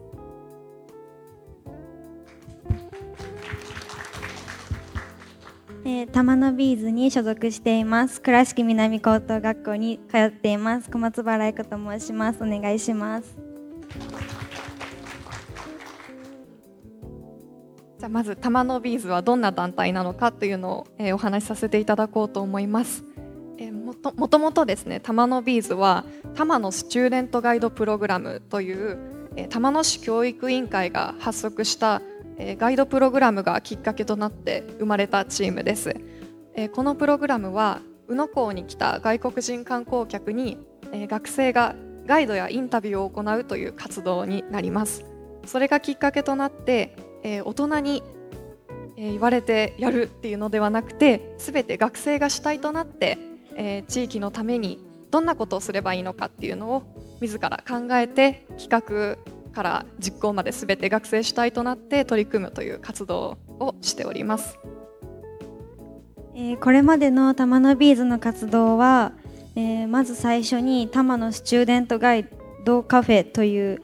[5.90, 8.22] えー、玉野ビーズに所属しています。
[8.22, 10.88] 倉敷南高等学校に通っています。
[10.88, 12.44] 小松原愛子と申します。
[12.44, 13.37] お願いします。
[17.98, 23.03] じゃあまず玉野ビーズはどんな団体なのかというのを、えー、お話しさせていただこうと思います。
[23.59, 26.05] えーもともともとですね玉野ビーズは
[26.37, 28.96] 玉野スチューデントガイドプログラムという、
[29.35, 32.00] えー玉野市教育委員会が発足した、
[32.40, 35.94] えガイドプログラムがきっかけとなって生まれたチームです、
[36.55, 40.59] えこのプログラムは宇野港に来た外国人観光客に、
[40.90, 41.76] え学生が
[42.07, 45.05] ガイドやインタビューを行うという活動になります。
[45.44, 48.03] それがきっかけとなって、え大人に
[48.96, 53.18] 言われてやるっていうのではなくて全て学生が主体となって、
[53.55, 56.83] え地域のためにどんなことをすればいいのかっていうのを
[57.20, 59.18] 自ら考えて企画
[59.51, 64.59] から実行まで全て学生主体となって取り組むという活動をしております。
[66.35, 69.13] えこれまでの玉野ビーズの活動は、
[69.57, 72.27] えーまず最初に玉野スチューデントガイ
[72.65, 73.83] ドカフェという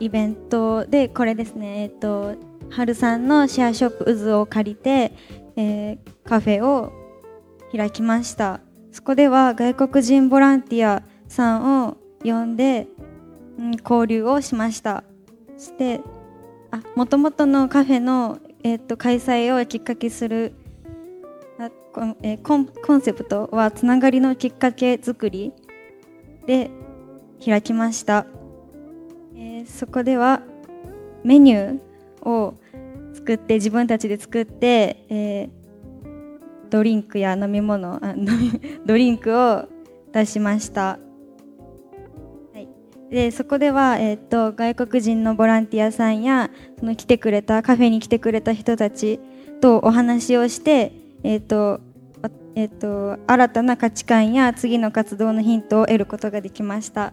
[0.00, 2.34] イベントでこれですねえっ、と
[2.70, 5.12] 春さんのシェアショップ渦を借りて、
[5.56, 6.92] えカフェを
[7.72, 8.60] 開きました
[8.92, 12.88] そこでは外国人ボランティアさんを呼んで、
[13.82, 15.04] 交流をしました。
[15.56, 16.00] そして
[16.70, 20.54] あもともとのカフェの、えー、と開催をきっかけする
[21.58, 25.52] あこえーコンコンセプトはつながりのきっかけ作り
[26.46, 26.70] で
[27.44, 28.26] 開きました、
[29.34, 30.42] えーそこでは
[31.22, 32.54] メニューを
[33.12, 35.50] 作って自分たちで作って、えー
[36.70, 39.68] ドリンクや飲み物あ飲みドリンクを
[40.12, 41.00] 出しました、
[43.10, 49.18] でそこでは、えー、と外国人のボランティアさんやその来てくれたカフェに来てくれた人たち
[49.60, 50.92] とお話をして、
[51.24, 51.80] えーと
[52.54, 57.12] えー、と新たな価値観や次の活動のヒントを得ることができました。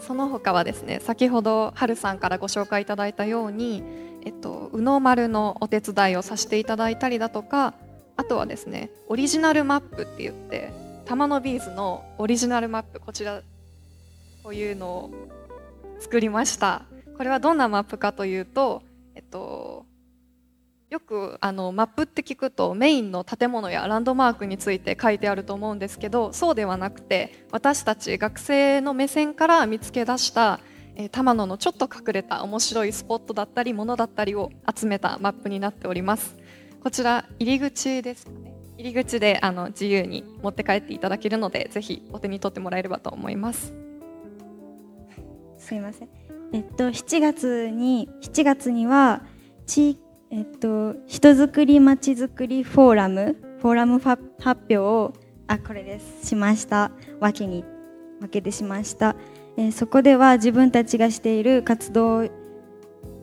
[0.00, 3.82] その他はですね先ほど春さんからご紹介いただいたように、
[4.24, 7.74] えっと、宇野丸のお手伝いをさせていただいたりだとか
[8.16, 10.72] あとはですねオリジナルマップって言って
[11.04, 13.42] 玉野ビーズのオリジナルマップこちら
[14.44, 15.10] こういうのを
[16.00, 16.82] 作りました。
[17.16, 18.82] これはどんなマップかというと、
[19.14, 19.86] えっと、
[20.90, 30.60] よくあのマップって聞くとメインの建物やランドマークについて書いてあると思うんですけどそうではなくて私たち学生の目線から見つけ出した
[30.94, 36.36] えー玉野のちょっと隠れた面白いスポットだったりものだったりを集めたマップになっております。
[36.80, 38.54] こちら入り口ですかね。
[38.76, 43.83] 入り口であの自由に持って帰っていただけるのでぜひお手に取ってもらえればと思います。
[45.64, 46.08] すいません。
[46.52, 49.22] えっと7月に7月には
[49.66, 49.98] 地
[50.30, 55.14] えっと人づくりまちづくりフォーラムフォーラムファ発表を
[55.46, 57.64] あこれですしましたわけに
[58.20, 59.16] わけでしました。
[59.56, 62.28] えーそこでは自分たちがしている活動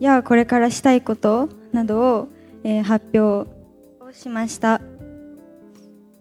[0.00, 2.28] やこれからしたいことなどを、
[2.64, 3.46] えー発表を
[4.12, 4.80] しました。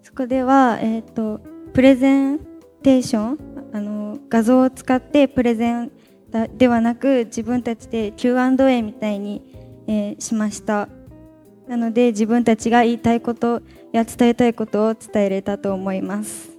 [0.04, 1.42] そこでは、えー、と
[1.74, 2.40] プレゼン
[2.84, 3.40] テーション
[3.74, 5.92] あの画像を使ってプレゼン
[6.58, 9.42] ではなく自分たちで Q&A みたいに、
[9.88, 10.88] えーしました。
[11.68, 16.52] なので自分たちが言いたいことや伝えたいことを伝えれたと思います。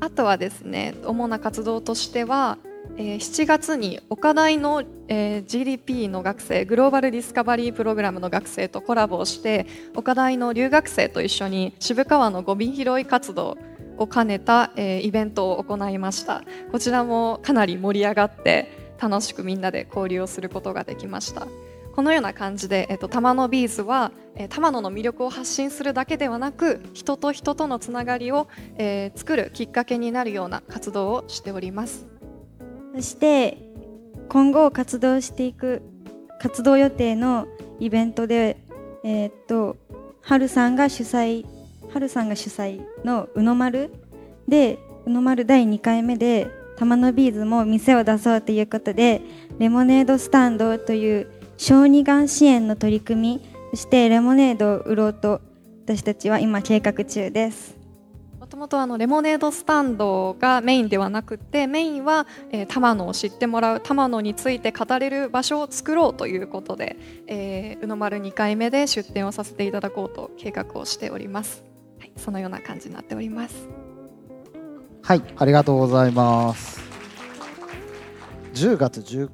[0.00, 2.58] あとはですね主な活動としては、
[2.96, 13.56] えー7月に岡大の、えー GDP の学生グローバルディスカバリープログラムの学生とコラボをして岡大の留学生と一緒に渋川のゴミ拾い活動
[13.98, 16.42] を兼ねた、えーイベントを行いました。
[16.72, 21.46] こちらもかなり盛り上がって楽しくみんなで交流をすることができました。
[21.94, 32.06] このような感じで、えっと、玉野ビーズは、えー玉野の魅力を発信するだけではなく人と人とのつながりを、えー作るきっかけになるような活動をしております。
[32.94, 33.58] そして
[34.28, 35.82] 今後活動していく
[36.40, 37.46] 活動予定の
[37.80, 38.58] イベントで、
[39.02, 39.76] えーっと
[40.20, 41.46] 春さんが主催
[41.92, 43.90] 春さんが主催の宇野丸
[44.48, 49.22] で宇野丸第2回目で玉野ビーズも店を出そうということで
[49.58, 55.40] レモネードスタンドという小児がん支援の取り組みそしてレモネードを売ろうと
[55.84, 57.76] 私たちは今計画中です。
[58.40, 66.96] もともとあのレモネードスタンドがメインではなくてメインは、えー、玉野を知ってもらう玉野について語れる場所を作ろうということで、
[67.26, 71.64] えー、宇野丸2回目で出店をさせていただこうと計画をしております、
[71.98, 73.68] はい、そのような感じになっております
[75.06, 76.80] はい、ありがとうございます。
[78.54, 79.28] 10月19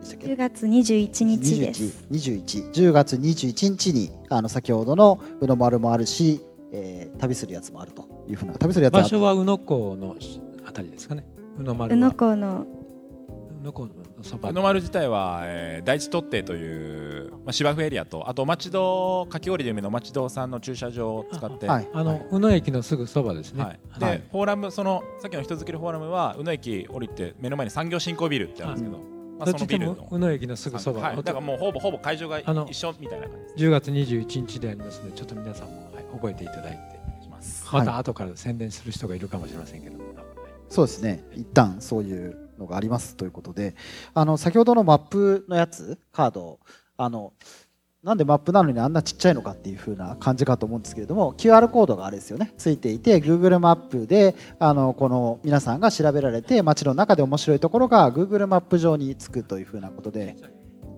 [0.00, 2.04] でしたっけ？10月21日です。
[2.10, 10.14] 21、21 10月21日にあの先ほどの宇野丸もあるし、えー旅するやつもあるというふうな旅するやつ場所は宇野港の
[10.66, 11.24] あたりですかね。
[11.58, 12.66] 宇野丸宇野は港の
[13.60, 13.92] 宇のこの
[14.22, 21.68] そば日の丸自体は、えー、第一特定という、まあ、芝生エリアとあと町戸かき氷で有名な町戸さんの駐車場を使って。
[21.68, 28.98] ああの、宇野駅のすぐそばですね、はい、で、フォーラムそのさっきの人づくりフォーラムは宇野駅降りて目の前に産業振興ビルってあるんですけど、
[29.38, 30.08] まあ、そのビルの。
[30.10, 36.98] 宇野駅のすぐそば、はい、だからもうほぼほぼ会場が一緒みたいな感じです10月21日でありますのでちょっと皆さんも、はい、覚えていただいて
[37.72, 40.06] また後から宣伝する人がいるかもしれませんけど、はい、
[40.68, 41.22] そうですね。
[41.34, 43.74] 一旦そういうのがありますということで
[44.14, 46.60] あの先ほどのマップのやつカード
[46.96, 47.32] あの
[48.02, 52.54] なんでマップなのにあんなちっちゃいのかっていう風な感じかと思うんですけれども QR コードがあれですよね。
[52.56, 60.36] ついていて Google マップであのこの皆さんが調べられて街の中で面白いところが Google マップ上につくという風なことで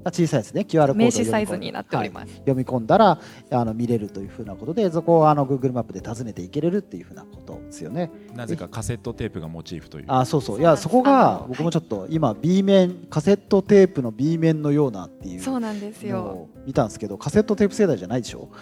[0.05, 3.21] 小さいですね QR コード名刺サイズになっております、はい、読み込んだら
[3.51, 8.11] あの見れるというふうなことでそこをあの Google マップで訪ねていけれるっていうふうなことですよね。
[8.35, 10.05] なぜかカセットテープがモチーフという。
[10.09, 10.61] あそうそう。
[10.61, 16.49] いやそこが僕もちょっと今 B 面カセットテープの B 面のようなっていうそうなんですよ。
[16.67, 18.49] 見たんですけどカセットテープ世代じゃないでしょ？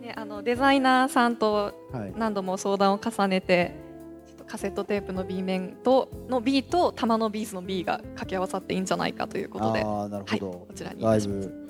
[0.00, 1.72] ね、あのデザイナーさんと
[2.16, 3.89] 何度も相談を重ねて、はい
[4.50, 9.84] カセットテープの B 面との B と玉のビーズの B が掛け合わさっていいんじゃないかということで。
[9.86, 11.68] あなるほど、はい、こちらにだいぶ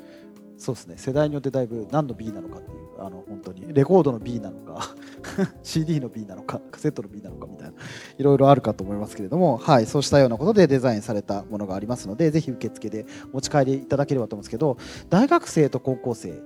[0.56, 0.94] そうですね。
[0.96, 4.94] 世代によってだいぶ何の B なのかっていうあの本当にレコードの B なのか
[5.62, 7.74] CD の B なのかカセットの B なのかみたいな
[8.18, 9.58] いろいろあるかと思いますけれども。
[9.58, 13.04] はいそうしたようなことでデザインされたものがありますのでぜひ受付で
[13.34, 14.78] 持ち帰りいただければと思うんですけど
[15.10, 16.42] 大学生と高校生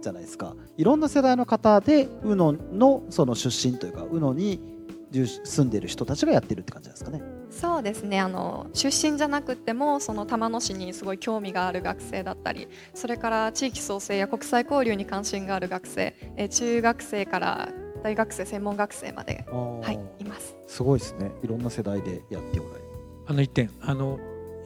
[0.00, 0.54] じゃないですか。
[0.76, 4.71] いろんな世代の方で UNO のその出身というか UNO に
[5.12, 7.22] 住んでる人たちがやってるって感じですかね。
[7.50, 8.20] そうですね。
[8.20, 17.68] あの出身じゃなくてもその玉野市にすごい興味がある学生だったりそれから地域創生や国際交流に関心がある学生え中学生から
[18.02, 20.56] 大学生専門学生まで、はい、います。
[20.66, 21.30] すごいですね。
[21.42, 22.84] いろんな世代でやっておられる。
[23.26, 23.70] あの一点。
[23.80, 24.18] あの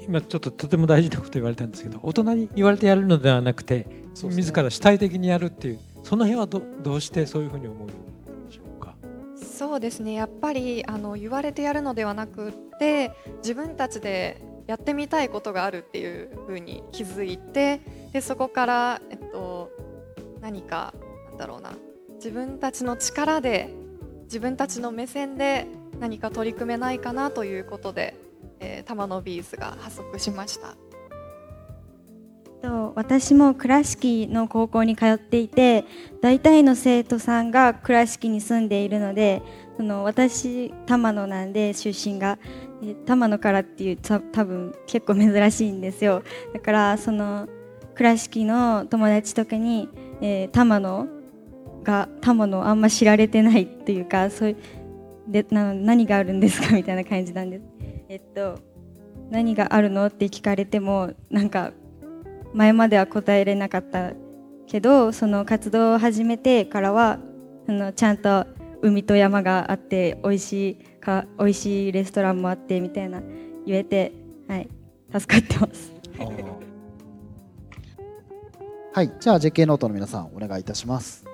[0.06, 3.86] 今ちょっととても大事なこと言われたんですけど大人に言われてやるのではなくて、ね、
[4.22, 7.88] 自ら主体的にやるっていうその辺はどどうしてそういうふうに思う
[9.56, 17.80] そうですねやっぱりあの言われてやるのではなくって自分たちでやってみたいことがあるっていうふうに気づいて
[18.12, 19.70] でそこから、えっと、
[20.42, 20.92] 何か
[21.30, 21.72] なんだろうな
[22.16, 23.70] 自分たちの力で
[24.24, 25.66] 自分たちの目線で
[26.00, 28.14] 何か取り組めないかなということで、
[28.60, 30.76] えー、玉のビーズが発足しました。
[32.94, 35.84] 私も倉敷の高校に通っていて
[36.22, 39.42] 大体の生徒さんが倉敷に住んでいるので
[39.76, 42.38] その私玉野なんで出身が。
[43.06, 46.22] 玉野からっていう多分結構珍しいんですよ。
[46.52, 47.48] だからその
[47.94, 49.88] 倉敷の友達とかに、
[50.20, 51.06] えー、玉野
[51.82, 54.56] が玉野あんま知られてないっていうかそういう
[55.26, 56.74] でな何があるんですか？
[56.74, 57.64] みたいな感じなんです。
[58.10, 58.58] えっと
[59.30, 60.04] 何があるの？
[60.04, 61.72] って聞かれてもなんか
[62.56, 64.12] 前までは答えれなかった
[64.66, 67.18] けどその活動を始めてからは
[67.68, 68.46] あのちゃんと
[68.80, 73.20] 海と山があって美味しいか美味しいレストランもあってみたいな
[73.66, 74.12] 言えて、
[74.48, 74.68] はい、
[75.12, 75.92] 助かってます。
[78.92, 81.26] はい、じゃあ JK ノートの皆さんお願いいたします。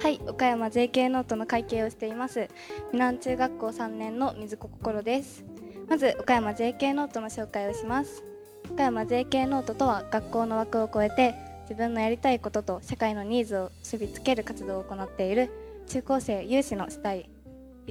[0.00, 2.46] はい、岡山 JK ノートの会計をしています
[2.92, 5.44] 南中学校3年の水子心です。
[5.88, 8.27] まず岡山 JK ノートの紹介をします。
[8.70, 15.50] 岡山 JK ノートとは学校の枠を超えて自分のやりたいことと社会のニーズを結びつける活動を行っている
[15.86, 17.28] 中高生有志の主体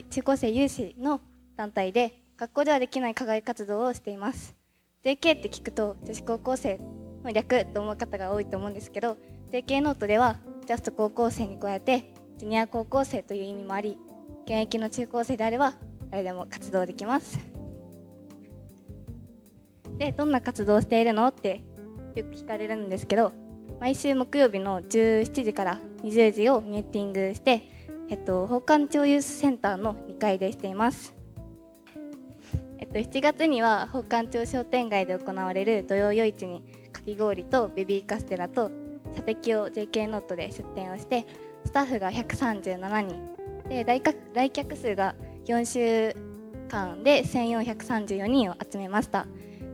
[0.10, 1.22] 中高生有志の
[1.56, 4.56] 団体で学校ではできない課外活動をしています。
[5.04, 6.80] JK って聞くと女子高校生
[7.24, 9.18] の略と思う方が多いと思うんですけど
[9.52, 13.98] JK ノートではジャスト高校生に加えてジュニア高校生という意味もあり
[14.44, 15.74] 現役の中高生であれば
[16.12, 17.57] 誰でも活動できます。
[19.98, 21.64] でどんな活動をしているのって
[22.16, 23.34] よく聞かれるんですけど
[23.80, 27.64] 毎週木曜日の17時から20時をミーティングして、
[28.10, 31.14] えっと、奉還町ユースセンターの2階でしています、
[32.80, 38.72] えっと、7月には奉還町商店街で行われる土曜夜市にかき氷とベビーカステラと
[39.16, 41.26] 射的を JK ノートで出店をして
[41.66, 43.38] スタッフが137人
[43.70, 46.16] で来客数が4週
[46.70, 49.28] 間で1434人を集めました。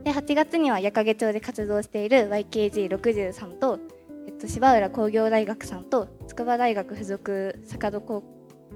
[0.04, 3.80] で8月には矢掛町で活動している YKG63 と、
[4.28, 8.24] えっと、芝浦工業大学さんと筑波大学附属坂戸高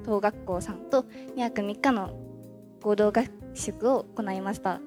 [0.06, 1.04] 等学校さんと
[1.36, 2.18] 2泊3日の
[2.82, 3.24] 合同合
[3.54, 4.80] 宿を行いました。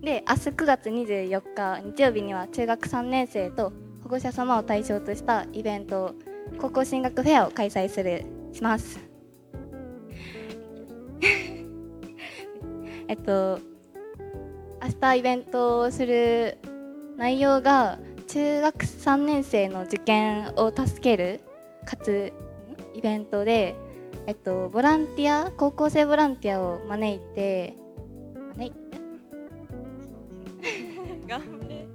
[0.00, 6.14] で明日9月24日日曜日には中学3年生と保護者様を対象としたイベント
[6.58, 8.98] 高校進学フェアを開催するします。
[13.08, 13.71] えっと
[15.00, 16.58] 日イベントをする
[17.16, 21.40] 内容が中学3年生の受験を助ける
[21.84, 22.32] かつ
[22.94, 23.74] イベントで、
[24.26, 27.76] えっと、ボランティア高校生ボランティアを招いて
[28.56, 28.82] 招いて。
[31.26, 31.86] 頑張れ。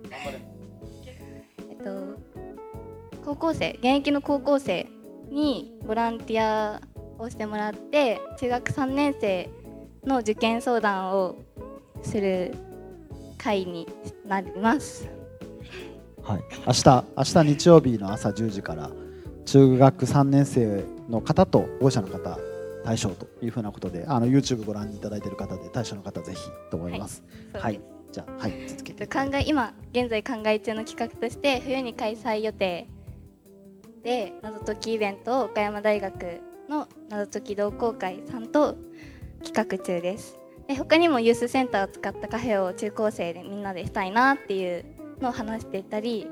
[1.70, 2.18] えっと
[3.26, 4.88] 高校生現役の高校生
[5.30, 6.82] にボランティア
[7.20, 9.50] をしてもらって中学3年生
[10.06, 11.36] の受験相談を
[12.04, 12.56] する
[13.38, 13.88] 会に
[14.26, 15.08] なります。
[16.24, 18.92] はい、明日明日日曜日の朝10時から
[19.46, 22.38] 中学3年生の方と保護者の方
[22.84, 27.24] 対象というふうなことであの YouTube ご覧いただいている方で対象の方ぜひと思います。
[27.54, 27.80] ははいい、
[28.12, 29.08] じゃあはい続けて。
[29.08, 32.88] 考え今現在考え中の企画として冬に開催予定
[34.04, 38.76] で謎解きイベントを岡山大学の謎解き同好会さんと
[39.44, 40.38] 企画中です
[40.68, 44.86] で他にもユースセンターを使ったカフェを中高生でみんなでしたいなっていう
[45.22, 46.28] のを話していたり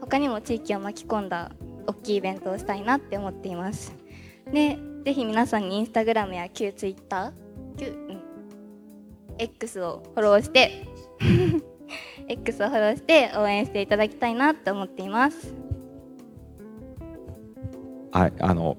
[0.00, 1.52] 他にも地域を巻き込んだ
[1.86, 3.94] 大きいイベントをしたいなって思っています。
[4.52, 8.22] でぜひ皆さんにインスタグラムや旧ツイッター旧、うん、
[9.38, 10.86] X をフォローして
[12.28, 15.54] X をフォローして応援していただきたいなと思っています。
[18.12, 18.78] はい、あの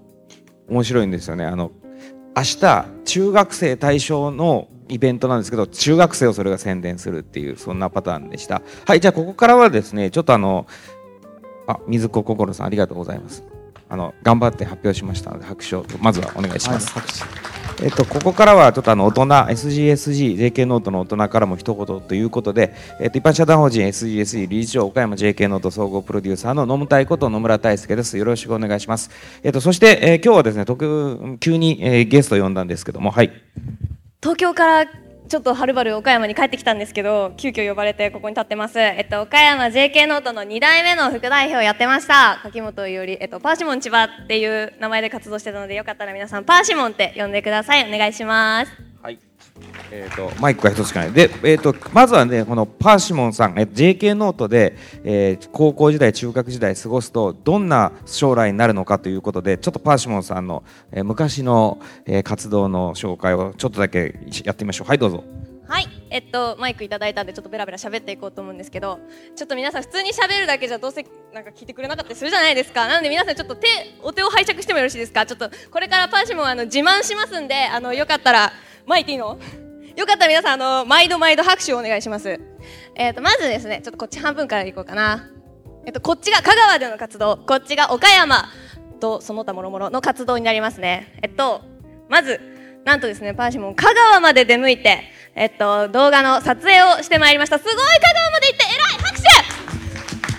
[0.68, 1.46] 面白いんですよね。
[1.46, 1.72] あの
[2.36, 8.62] 明日中学生対象のイベントなんですけど、中学生をそれが宣伝するっていうそんなパターンでした。
[8.86, 10.68] はい、じゃあここからはですね、ちょっとあの
[11.68, 13.44] あ水子心さんありがとうございます。
[13.88, 16.96] あの頑張って発表しましたので拍手をまずはお願いします。
[17.84, 29.12] えっと、ここからはちょっとあの大人 SGSG JK ノートの大人からも一言ということで、えっと、一般社団法人 SGSG 理事長岡山 JK ノート総合プロデューサーの野村こと野村大輔ですよろしくお願いします、
[29.44, 33.32] えっと、そして、えー今日はですね特急に、えーゲストを呼んだんですけどもはい
[34.22, 34.86] 東京から
[35.28, 42.40] ちょっとはるばる岡山に帰ってきたんですけど急遽呼ばれてここに立ってます、えっと、岡山 JK ノートの2代目の副代表をやってました。
[42.44, 47.92] 柿本伊織、えっと、パーシモン千葉っていう名前で活動してたのでよかったら皆さんパーシモンって呼んでください。
[47.92, 48.72] お願いします。
[49.02, 49.25] はい。
[49.98, 51.12] えー、とマイクが一つしかない。
[51.14, 64.88] で、えー、とまずはねこのパーシモンさん、え JK ノートで、えー高校時代中学時代過ごすとどんな将来になるのかということでちょっとパーシモンさんの、えー昔の、えー活動の紹介をちょっとだけやってみましょう。
[64.88, 65.24] はいどうぞ。
[65.68, 69.00] はい、えっと、マイクいただいたんでちょっとベラベラ喋っていこうと思うんですけど
[69.36, 72.88] ちょっと皆さん普通に喋るだけじゃどうせなんか聞いてくれなかったりするじゃないですか。
[72.88, 73.68] なので皆さんちょっと手
[74.04, 75.26] お手を拝借してもよろしいですか？
[75.26, 78.52] ちょっとこれからパーシモンあの自慢しますんであのよかったら
[78.86, 79.40] 巻いていいの
[79.96, 82.40] よかったら皆さんあの毎度毎度拍手をお願いします。
[82.96, 85.30] えっとまずですねちょっとこっち半分からいこうかな。
[85.86, 87.38] えっとこっちが香川での活動。
[87.38, 88.50] こっちが岡山
[89.00, 91.18] とその他諸々の活動になりますね。
[91.22, 91.62] えっと
[92.10, 92.40] まず
[92.84, 97.58] なんとですねパーシモン香川まで出向いてえっと動画の撮影をしてまいりました。
[97.58, 97.82] すごい香
[98.14, 99.28] 川まで行って偉い拍手!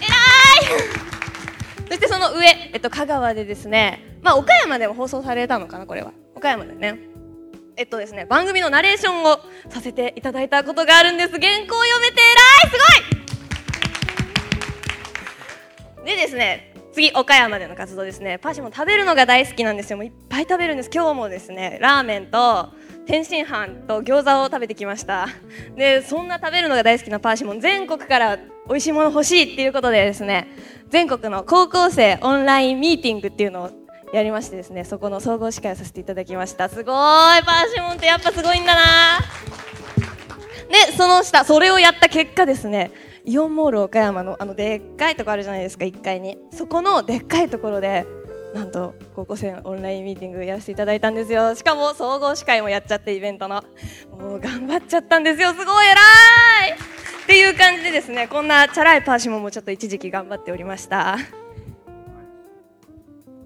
[0.04, 1.88] 偉い!
[1.88, 6.12] そしてその上、えっと、香川でですね、まあ、岡山でも放送されたのかな、これは。
[6.34, 6.98] 岡山でね。
[7.79, 11.33] えっとですね、番組のナレーションをさせていただいたことがあるんです。
[11.33, 12.79] 原稿を読めて偉いす
[15.99, 18.39] ごいでですね、次、岡山での活動ですね。
[18.39, 19.99] パーシモン食べるのが大好きなんですよ。
[19.99, 20.91] もういっぱい食べるんです。
[20.91, 22.70] 今日もですね、ラーメンと
[23.07, 25.29] 天津飯と餃子を食べてきました。
[25.77, 30.49] で、そんな食べるのが大好きなパーシモン、全国から美味しいもの欲しいっていうことでですね、
[30.89, 36.68] 全国の高校生オンラインミーティングっていうのをやりましてですね、そこの総合司会をさせていただきました。
[36.68, 38.80] すごいパーシモンってやっぱすごいんだな
[40.68, 42.90] で、その下、それをやった結果ですね、
[43.24, 46.38] イオンモール岡山のあのでっかいとこあるじゃないですか、1階に。
[46.50, 48.07] そこのでっかいところで、
[48.54, 51.54] なんと高校生のオンラインミーティングやらせていただいたんですよ。
[51.54, 53.62] しかも総合司会もやっちゃって、イベントの。
[54.18, 55.52] もう頑張っちゃったんですよ。
[55.52, 55.96] すごい偉い
[56.72, 61.18] っていう感じでですね、こんなチャラいパーシモンもちょっと一時期頑張っておりました。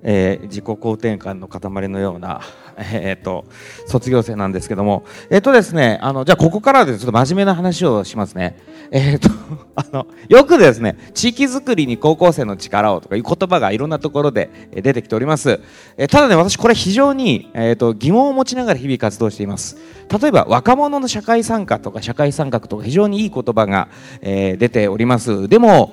[0.02, 2.40] えー自己肯定感の塊のような、
[2.92, 3.44] えー、と
[3.86, 8.58] 卒業生なんですけども、えっ、とですね、あのじゃあここからでちょっと真面目な話をしますね。
[8.90, 9.28] えっ、と
[9.76, 15.60] あのよくですね地域づくりに高校生の力をとかいう言葉がいろんなところで出てきております。
[15.96, 19.76] えーただね私これ非常に、えー、と疑問を持ちながら日々活動しています。
[20.20, 23.88] 例えば若者の社会参加とか社会参画とか非常にいい言葉が、
[24.22, 25.48] えー出ております。
[25.48, 25.92] でも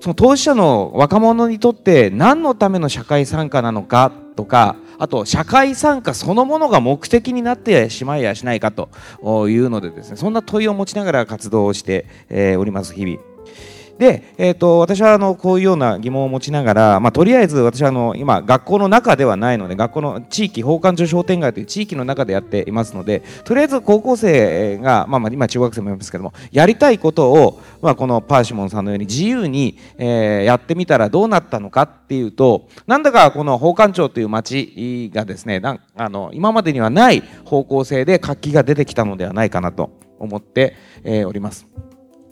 [0.00, 8.88] その当事者の若者にとって何のための社会参加なのかとかあと社会参加そのものが目的になってしまいやしないかと
[9.48, 12.06] いうのでですねそんな問いを持ちながら活動をして、
[12.58, 13.29] おります日々。
[14.00, 40.74] で、えー、と私はあのこういうような疑問を持ちながら、まあ、とりあえず私はあの今学校の中ではないので学校の地域宝冠町商店街という地域の中でやっていますのでとりあえず高校生が、まあ、まあ今中学生もいますけどもやりたいことを、まあ、このパーシモンさんのように自由に、えー、やってみたらどうなったのかっていうとなんだかこの宝冠町という町がですねなんあの今までにはない方向性で活気が出てきたのではないかなと思って、
[41.04, 41.66] えー、おります。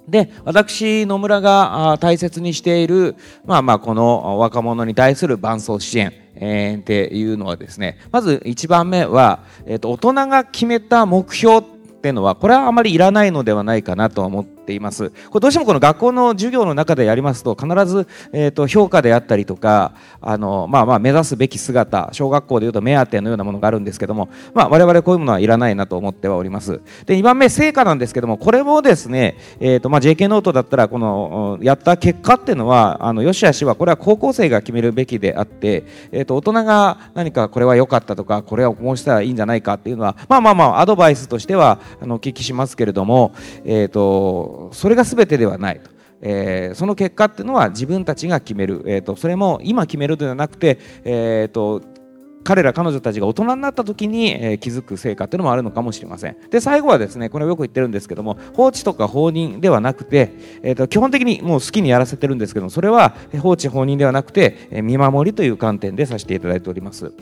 [0.09, 11.63] で私野村が大切にしている、まあ、まあこの若者に対する伴走支援、え、っていうのはですねまず1番目は、えー、と大人が決めた目標っ
[12.01, 15.11] ていうのはこれはあまりいらないのではないかなと思ってています。
[15.31, 26.81] これどうしてもこの学校の授業の中でやりますと必ず、えー、と評価であったりとかあの、まあ、まあ目指すべき姿小学校でいうと目当てのようなものがあるんですけども、まあ、我々こういうものはいらないなと思ってはおります。
[27.07, 43.33] で2番目成果なんですけどもこれもですね、えーとまあ、JK ノートだったらこのやった結果っていうのはあのよしあしはこれは高校生が決めるべきであって、えー、と大人が何かこれは良かったとかこれはこうしたらいいんじゃないかっていうのはまあまあまあアドバイスとしてはあのお聞きしますけれども、
[43.65, 45.91] えーとそれが全てではないと。
[46.21, 51.81] えー、その結果っていうのは自分たちが決める、えーと、それも今決めるではなくて、えーと、
[52.45, 56.37] 彼ら彼女たちが大人になった時に、えー、気づく成果っていうのもあるのかもしれません。
[56.51, 60.33] で最後はですねこれよく言ってるんですけども放置とか放任ではなくて、
[60.63, 67.13] えーと、基本的にもう好きにやらせてるんですけどもそれは放置放任ではなくて、え、見守りという観点でさせていただいております。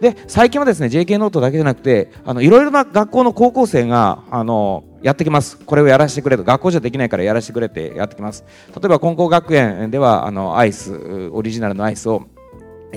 [0.00, 5.56] で最近はですね JK ノートだけじゃなくてあのいろいろな学校の高校生があのやってきます。
[5.58, 6.42] これをやらせてくれと。
[6.42, 8.44] 学校じゃできないからやらせてくれってやってきます。
[8.74, 12.24] 例えば金光学園ではあのアイスオリジナルのアイスを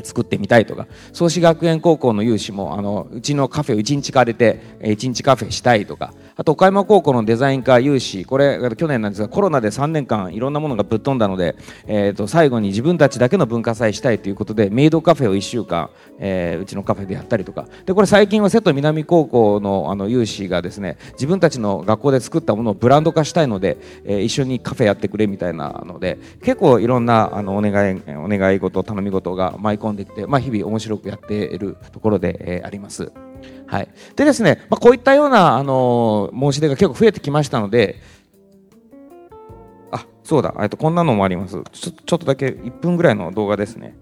[0.04, 0.88] 作ってみたいとか。
[1.14, 6.14] 創志学園高校の有志もあのうちのカフェを1日借りて1日カフェしたいとか。
[6.40, 23.76] あと岡山高校のデザイン科有志これ去年なんですがコロナで3年間いろんなものがぶっ飛んだので、えー、と最後に自分たちだけの文化祭したいということでメイドカフェを1週間、えー、うちのカフェでやったりとかでこれ最近は瀬戸南高校のあの有志がですね自分たちの学校で作ったものをブランド化したいので、
[24.06, 33.12] えー、一緒にカフェやってくれみたいなので結構いろんなあのお願いお願い事頼み事が舞い込んできて、まあ、日々面白くやっているところで、えー、あります。
[33.68, 37.98] はい、でですね、まあ、こういったような、あの申し出が結構増えてきましたので、
[39.92, 41.92] あそうだ、とこんなのもありますちょ。
[41.92, 43.96] ちょっとだけ1分ぐらいの動画ですね。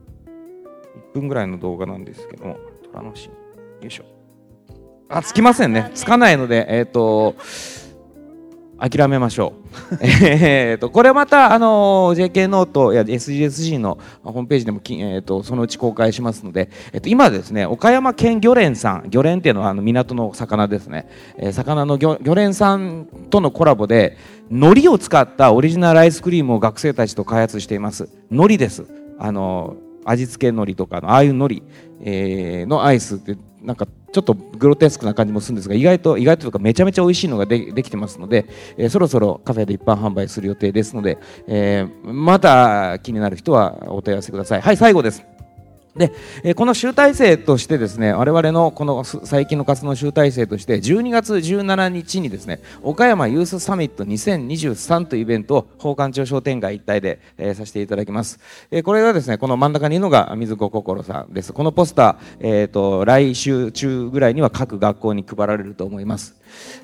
[1.11, 3.33] 1分ぐらいの動画なんですけども、虎のシーン、
[3.81, 4.05] よいしょ。
[5.09, 5.91] あ、つきませんね。
[5.93, 7.35] つかないので、えっ、ー、と、
[8.80, 9.53] 諦めましょ
[9.91, 9.97] う。
[10.01, 24.17] えとこれまたあの JK ノートや SGSG のホームページでもき、えーと、そのうち公開しますので、えーと、今ですね岡山県漁連さん漁連っていうのはあの港の魚ですね、えー、魚の漁連さんとのコラボで
[24.49, 28.09] 海苔を使ったオリジナルアイスクリームを学生たちと開発しています。
[28.30, 28.86] 海苔です。
[29.19, 29.75] あの
[30.05, 31.63] 味付け海苔とかのああいう海苔、
[32.01, 38.45] えー、のアイスってなんかちょっとグロテスクな感じもするんですが意外と意外というかめちゃめちゃ美味しいのがでできてますので、
[38.77, 44.61] えー、そろそろカフェで一般販売する予定ですので、えー、また気になる人はお問い合わせください。
[44.61, 45.36] はい最後です。
[45.97, 58.39] で、えこの集大成としてですね我々のこの最近の活動の集大成として12月17日にですね岡山ユースサミット2023というイベントを宝冠町商店街一帯で、えー、させていただきます、
[58.71, 61.53] えー、これはですねこの真ん中にいるのが水子心さんです。
[61.53, 66.35] このポスター、えーと、来週中ぐらいには各学校に配られると思います。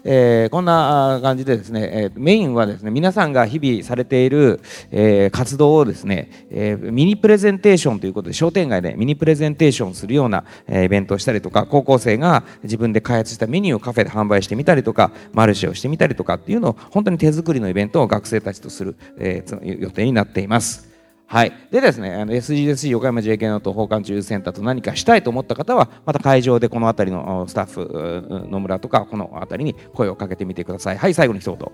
[0.04, 4.62] えー、こんな感じでですね、えー、メインはですね皆さんが日々されている、
[4.92, 20.93] えー、活動をですね、え、ミニプレゼンテーションということで商店街でミニプレゼンテーションするような、えイベントをしたりとか高校生が自分で開発したメニューをカフェで販売してみたりとかマルシェをしてみたりとかっていうのを本当に手作りのイベントを学生たちとする、え予定になっています。
[21.26, 30.98] はい、でですね、あの SGSC 横山 JK のと交換中センターと何かしたいと思った方は、また会場でこの辺りのスタッフ、野村とか、この辺りに声をかけてみてください。
[30.98, 31.72] はい、最後に一言。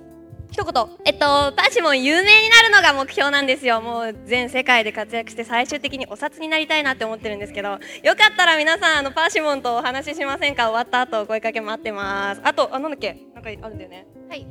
[0.52, 3.82] 一言、えっと、パーシモン有名になるのが目標なんですよ。
[3.82, 10.72] もう全世界で活躍して最終的にお札になりたいなって思ってるんですけど、よかったら皆さん、あのパーシモンとお話ししませんか？
[10.72, 12.42] 終わった後、声かけ待ってます。
[12.44, 13.16] あと、あ、なんだっけ？
[13.36, 14.08] なんかあるんだよね。
[14.30, 14.48] はい。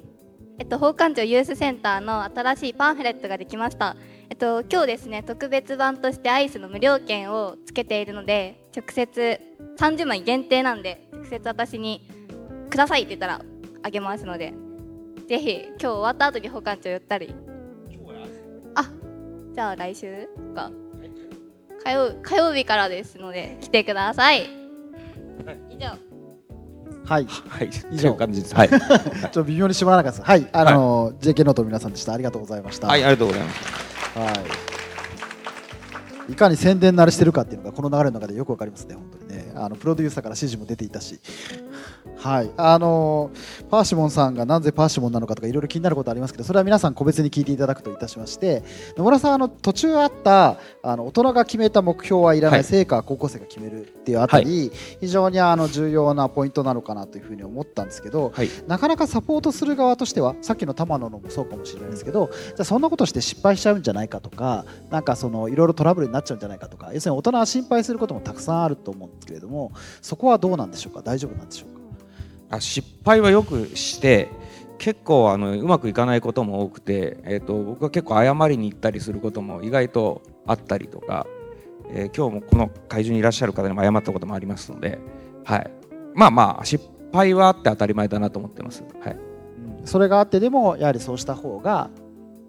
[0.59, 3.97] えっと、宝冠町ユースセンターの新しいパンフレットができました。
[4.29, 9.41] えっと、今日ですね、特別版としてアイスの無料券をつけているので、直接
[9.79, 12.09] 30枚限定なんで、直接私に
[12.71, 13.41] くださいって言ったら
[13.85, 14.53] あげますので、
[15.29, 17.35] ぜひ今日終わった後に保管長寄ったり。
[18.75, 18.91] あ
[19.55, 20.71] じゃあ来週か。
[21.85, 24.51] 火曜火曜日からですので来てください、
[25.71, 25.97] 以上
[27.09, 28.55] はい、はい、以上感じです。
[28.55, 28.69] はい。
[28.69, 30.29] ちょっと微妙に締まらなかったです。
[30.29, 32.13] はい、あの、JK ノートの皆さんでした。
[32.13, 32.87] ありがとうございました。
[32.87, 34.19] はい、ありがとうございます。
[34.19, 34.27] は
[36.29, 36.33] い。
[36.33, 39.53] いかに宣伝慣れしてるかっていうのがこの流れの中でよくわかりますね、本当にね。
[39.55, 41.19] あのプロデューサーから指示も出ていたし。
[42.17, 43.31] はい、あの
[43.71, 48.65] パーシモンさんがなぜパーシモンなのかとかいろいろ気になることありますけどそれは皆さん個別に聞いていただくといたしまして
[48.97, 58.33] 野村さんあの途中あったあの大人が決めた目標はいらない、はい成果は高校生が決めるっていうあたり、非常にあの重要なポイントなのかなというふうに思ったんですけど、
[58.67, 69.73] なかなかサポートする側としてはさっきの玉野のもそうかもしれないですけど、じゃあそんなことして失敗しちゃうんじゃないかとかなんかそのいろいろトラブルになっちゃうんじゃないかとか要するに大人は心配することもたくさんあると思うんですけれども
[70.03, 71.03] そこはどうなんでしょうか？
[71.03, 71.78] 大丈夫なんでしょうか？
[72.51, 74.29] あ失敗はよくして
[74.79, 81.27] 結構あのうまくいかないことも多くて、えー、と僕は結構謝りに行ったりすることも意外とあったりとか、
[81.91, 84.99] えー今日もこの会場にいらっしゃる方にも謝ったこともありますので、
[85.45, 85.71] はい、
[86.15, 88.85] まあまあ失敗はあって当たり前だなと思ってます。
[89.01, 89.17] はい。
[89.85, 91.91] それがあってでもやはりそうした方が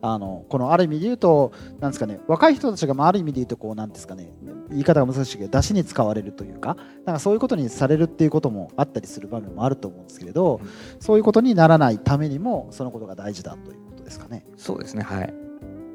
[0.01, 4.31] あのこのある意味で言うとなんですかね若い人たちがまあある意味で言うとこうなんですかね
[4.71, 10.61] 言い方が難しいけど出しに使われるというかなんかそういうことにされるっていうこともあったりする場面もあると思うんですけれど、
[10.99, 14.45] そういうことにならないためにもそのことが大事だということですかね。
[14.57, 15.33] そうですねはい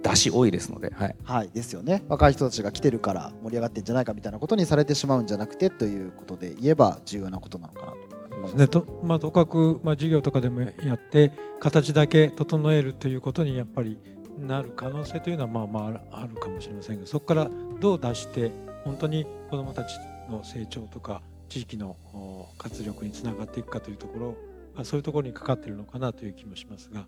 [0.05, 7.97] 出し多いですので、はい、はい、ですよね若い人たちが来てるから盛り上がってんじゃないかみたいなことにされてしまうんじゃなくてということで言えば重要なことなのかなと
[8.27, 8.57] 思います。
[8.57, 13.99] でとまあ、とかく、まあ、授業とかでもやって形だけ整えるということにやっぱり
[14.39, 18.51] なる可能性というのはまあまああるかもしれませんけどそこからどう出して
[18.85, 19.97] 本当に子どもたち
[20.31, 24.37] の成長とか地域のお活力につながっていくかというところ
[24.77, 27.07] あそういうところにかかっているのかなという気もしますが。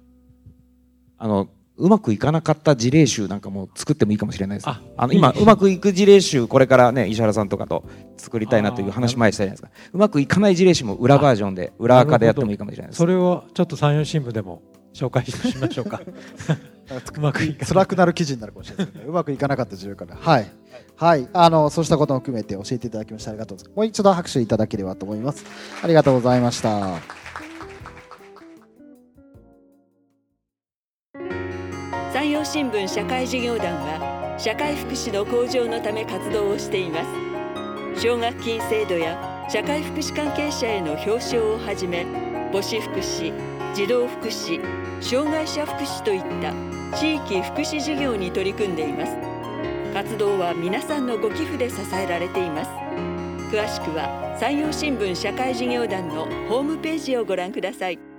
[1.19, 1.49] あの
[1.79, 4.69] うまくいかなかった事例集なんかも作ってもいいかもしれないです。
[4.69, 7.85] ああの今うまくいく事例集これからね石原さんとかと
[8.17, 9.91] 作りたいなという話前したじゃないですか。
[9.93, 12.99] うまくいかない事例集も裏バージョンで裏垢でやってもいいかもしれないです。
[12.99, 14.63] それをちょっと山陽新聞でも
[14.97, 16.01] 紹介しましょうか。
[17.17, 19.05] うまくいか辛くなる記事になるかもしれないですね。
[19.07, 20.17] うまくいかなかった重要から。
[20.17, 20.51] はい。
[20.97, 21.29] はい。
[21.33, 23.77] あの、そうしたことも含めて教えていただきましてありがとうございます。
[23.77, 25.45] もう一度拍手いただければと思います。
[25.83, 27.01] ありがとうございました。
[32.13, 37.01] 山陽新聞社会事業団は社会福祉の向上のため活動をしていま
[37.95, 42.07] す奨学金制度や社会福祉関係者への表彰をはじめ
[42.53, 44.59] 母子福祉児童福祉
[45.03, 46.55] 障害者福祉といった
[46.97, 49.15] 地域福祉事業に取り組んでいます。
[49.93, 52.71] 活動は皆さんのご寄付で支えられています。
[53.55, 58.16] 詳しくは山陽新聞社会事業団のホームページをご覧ください。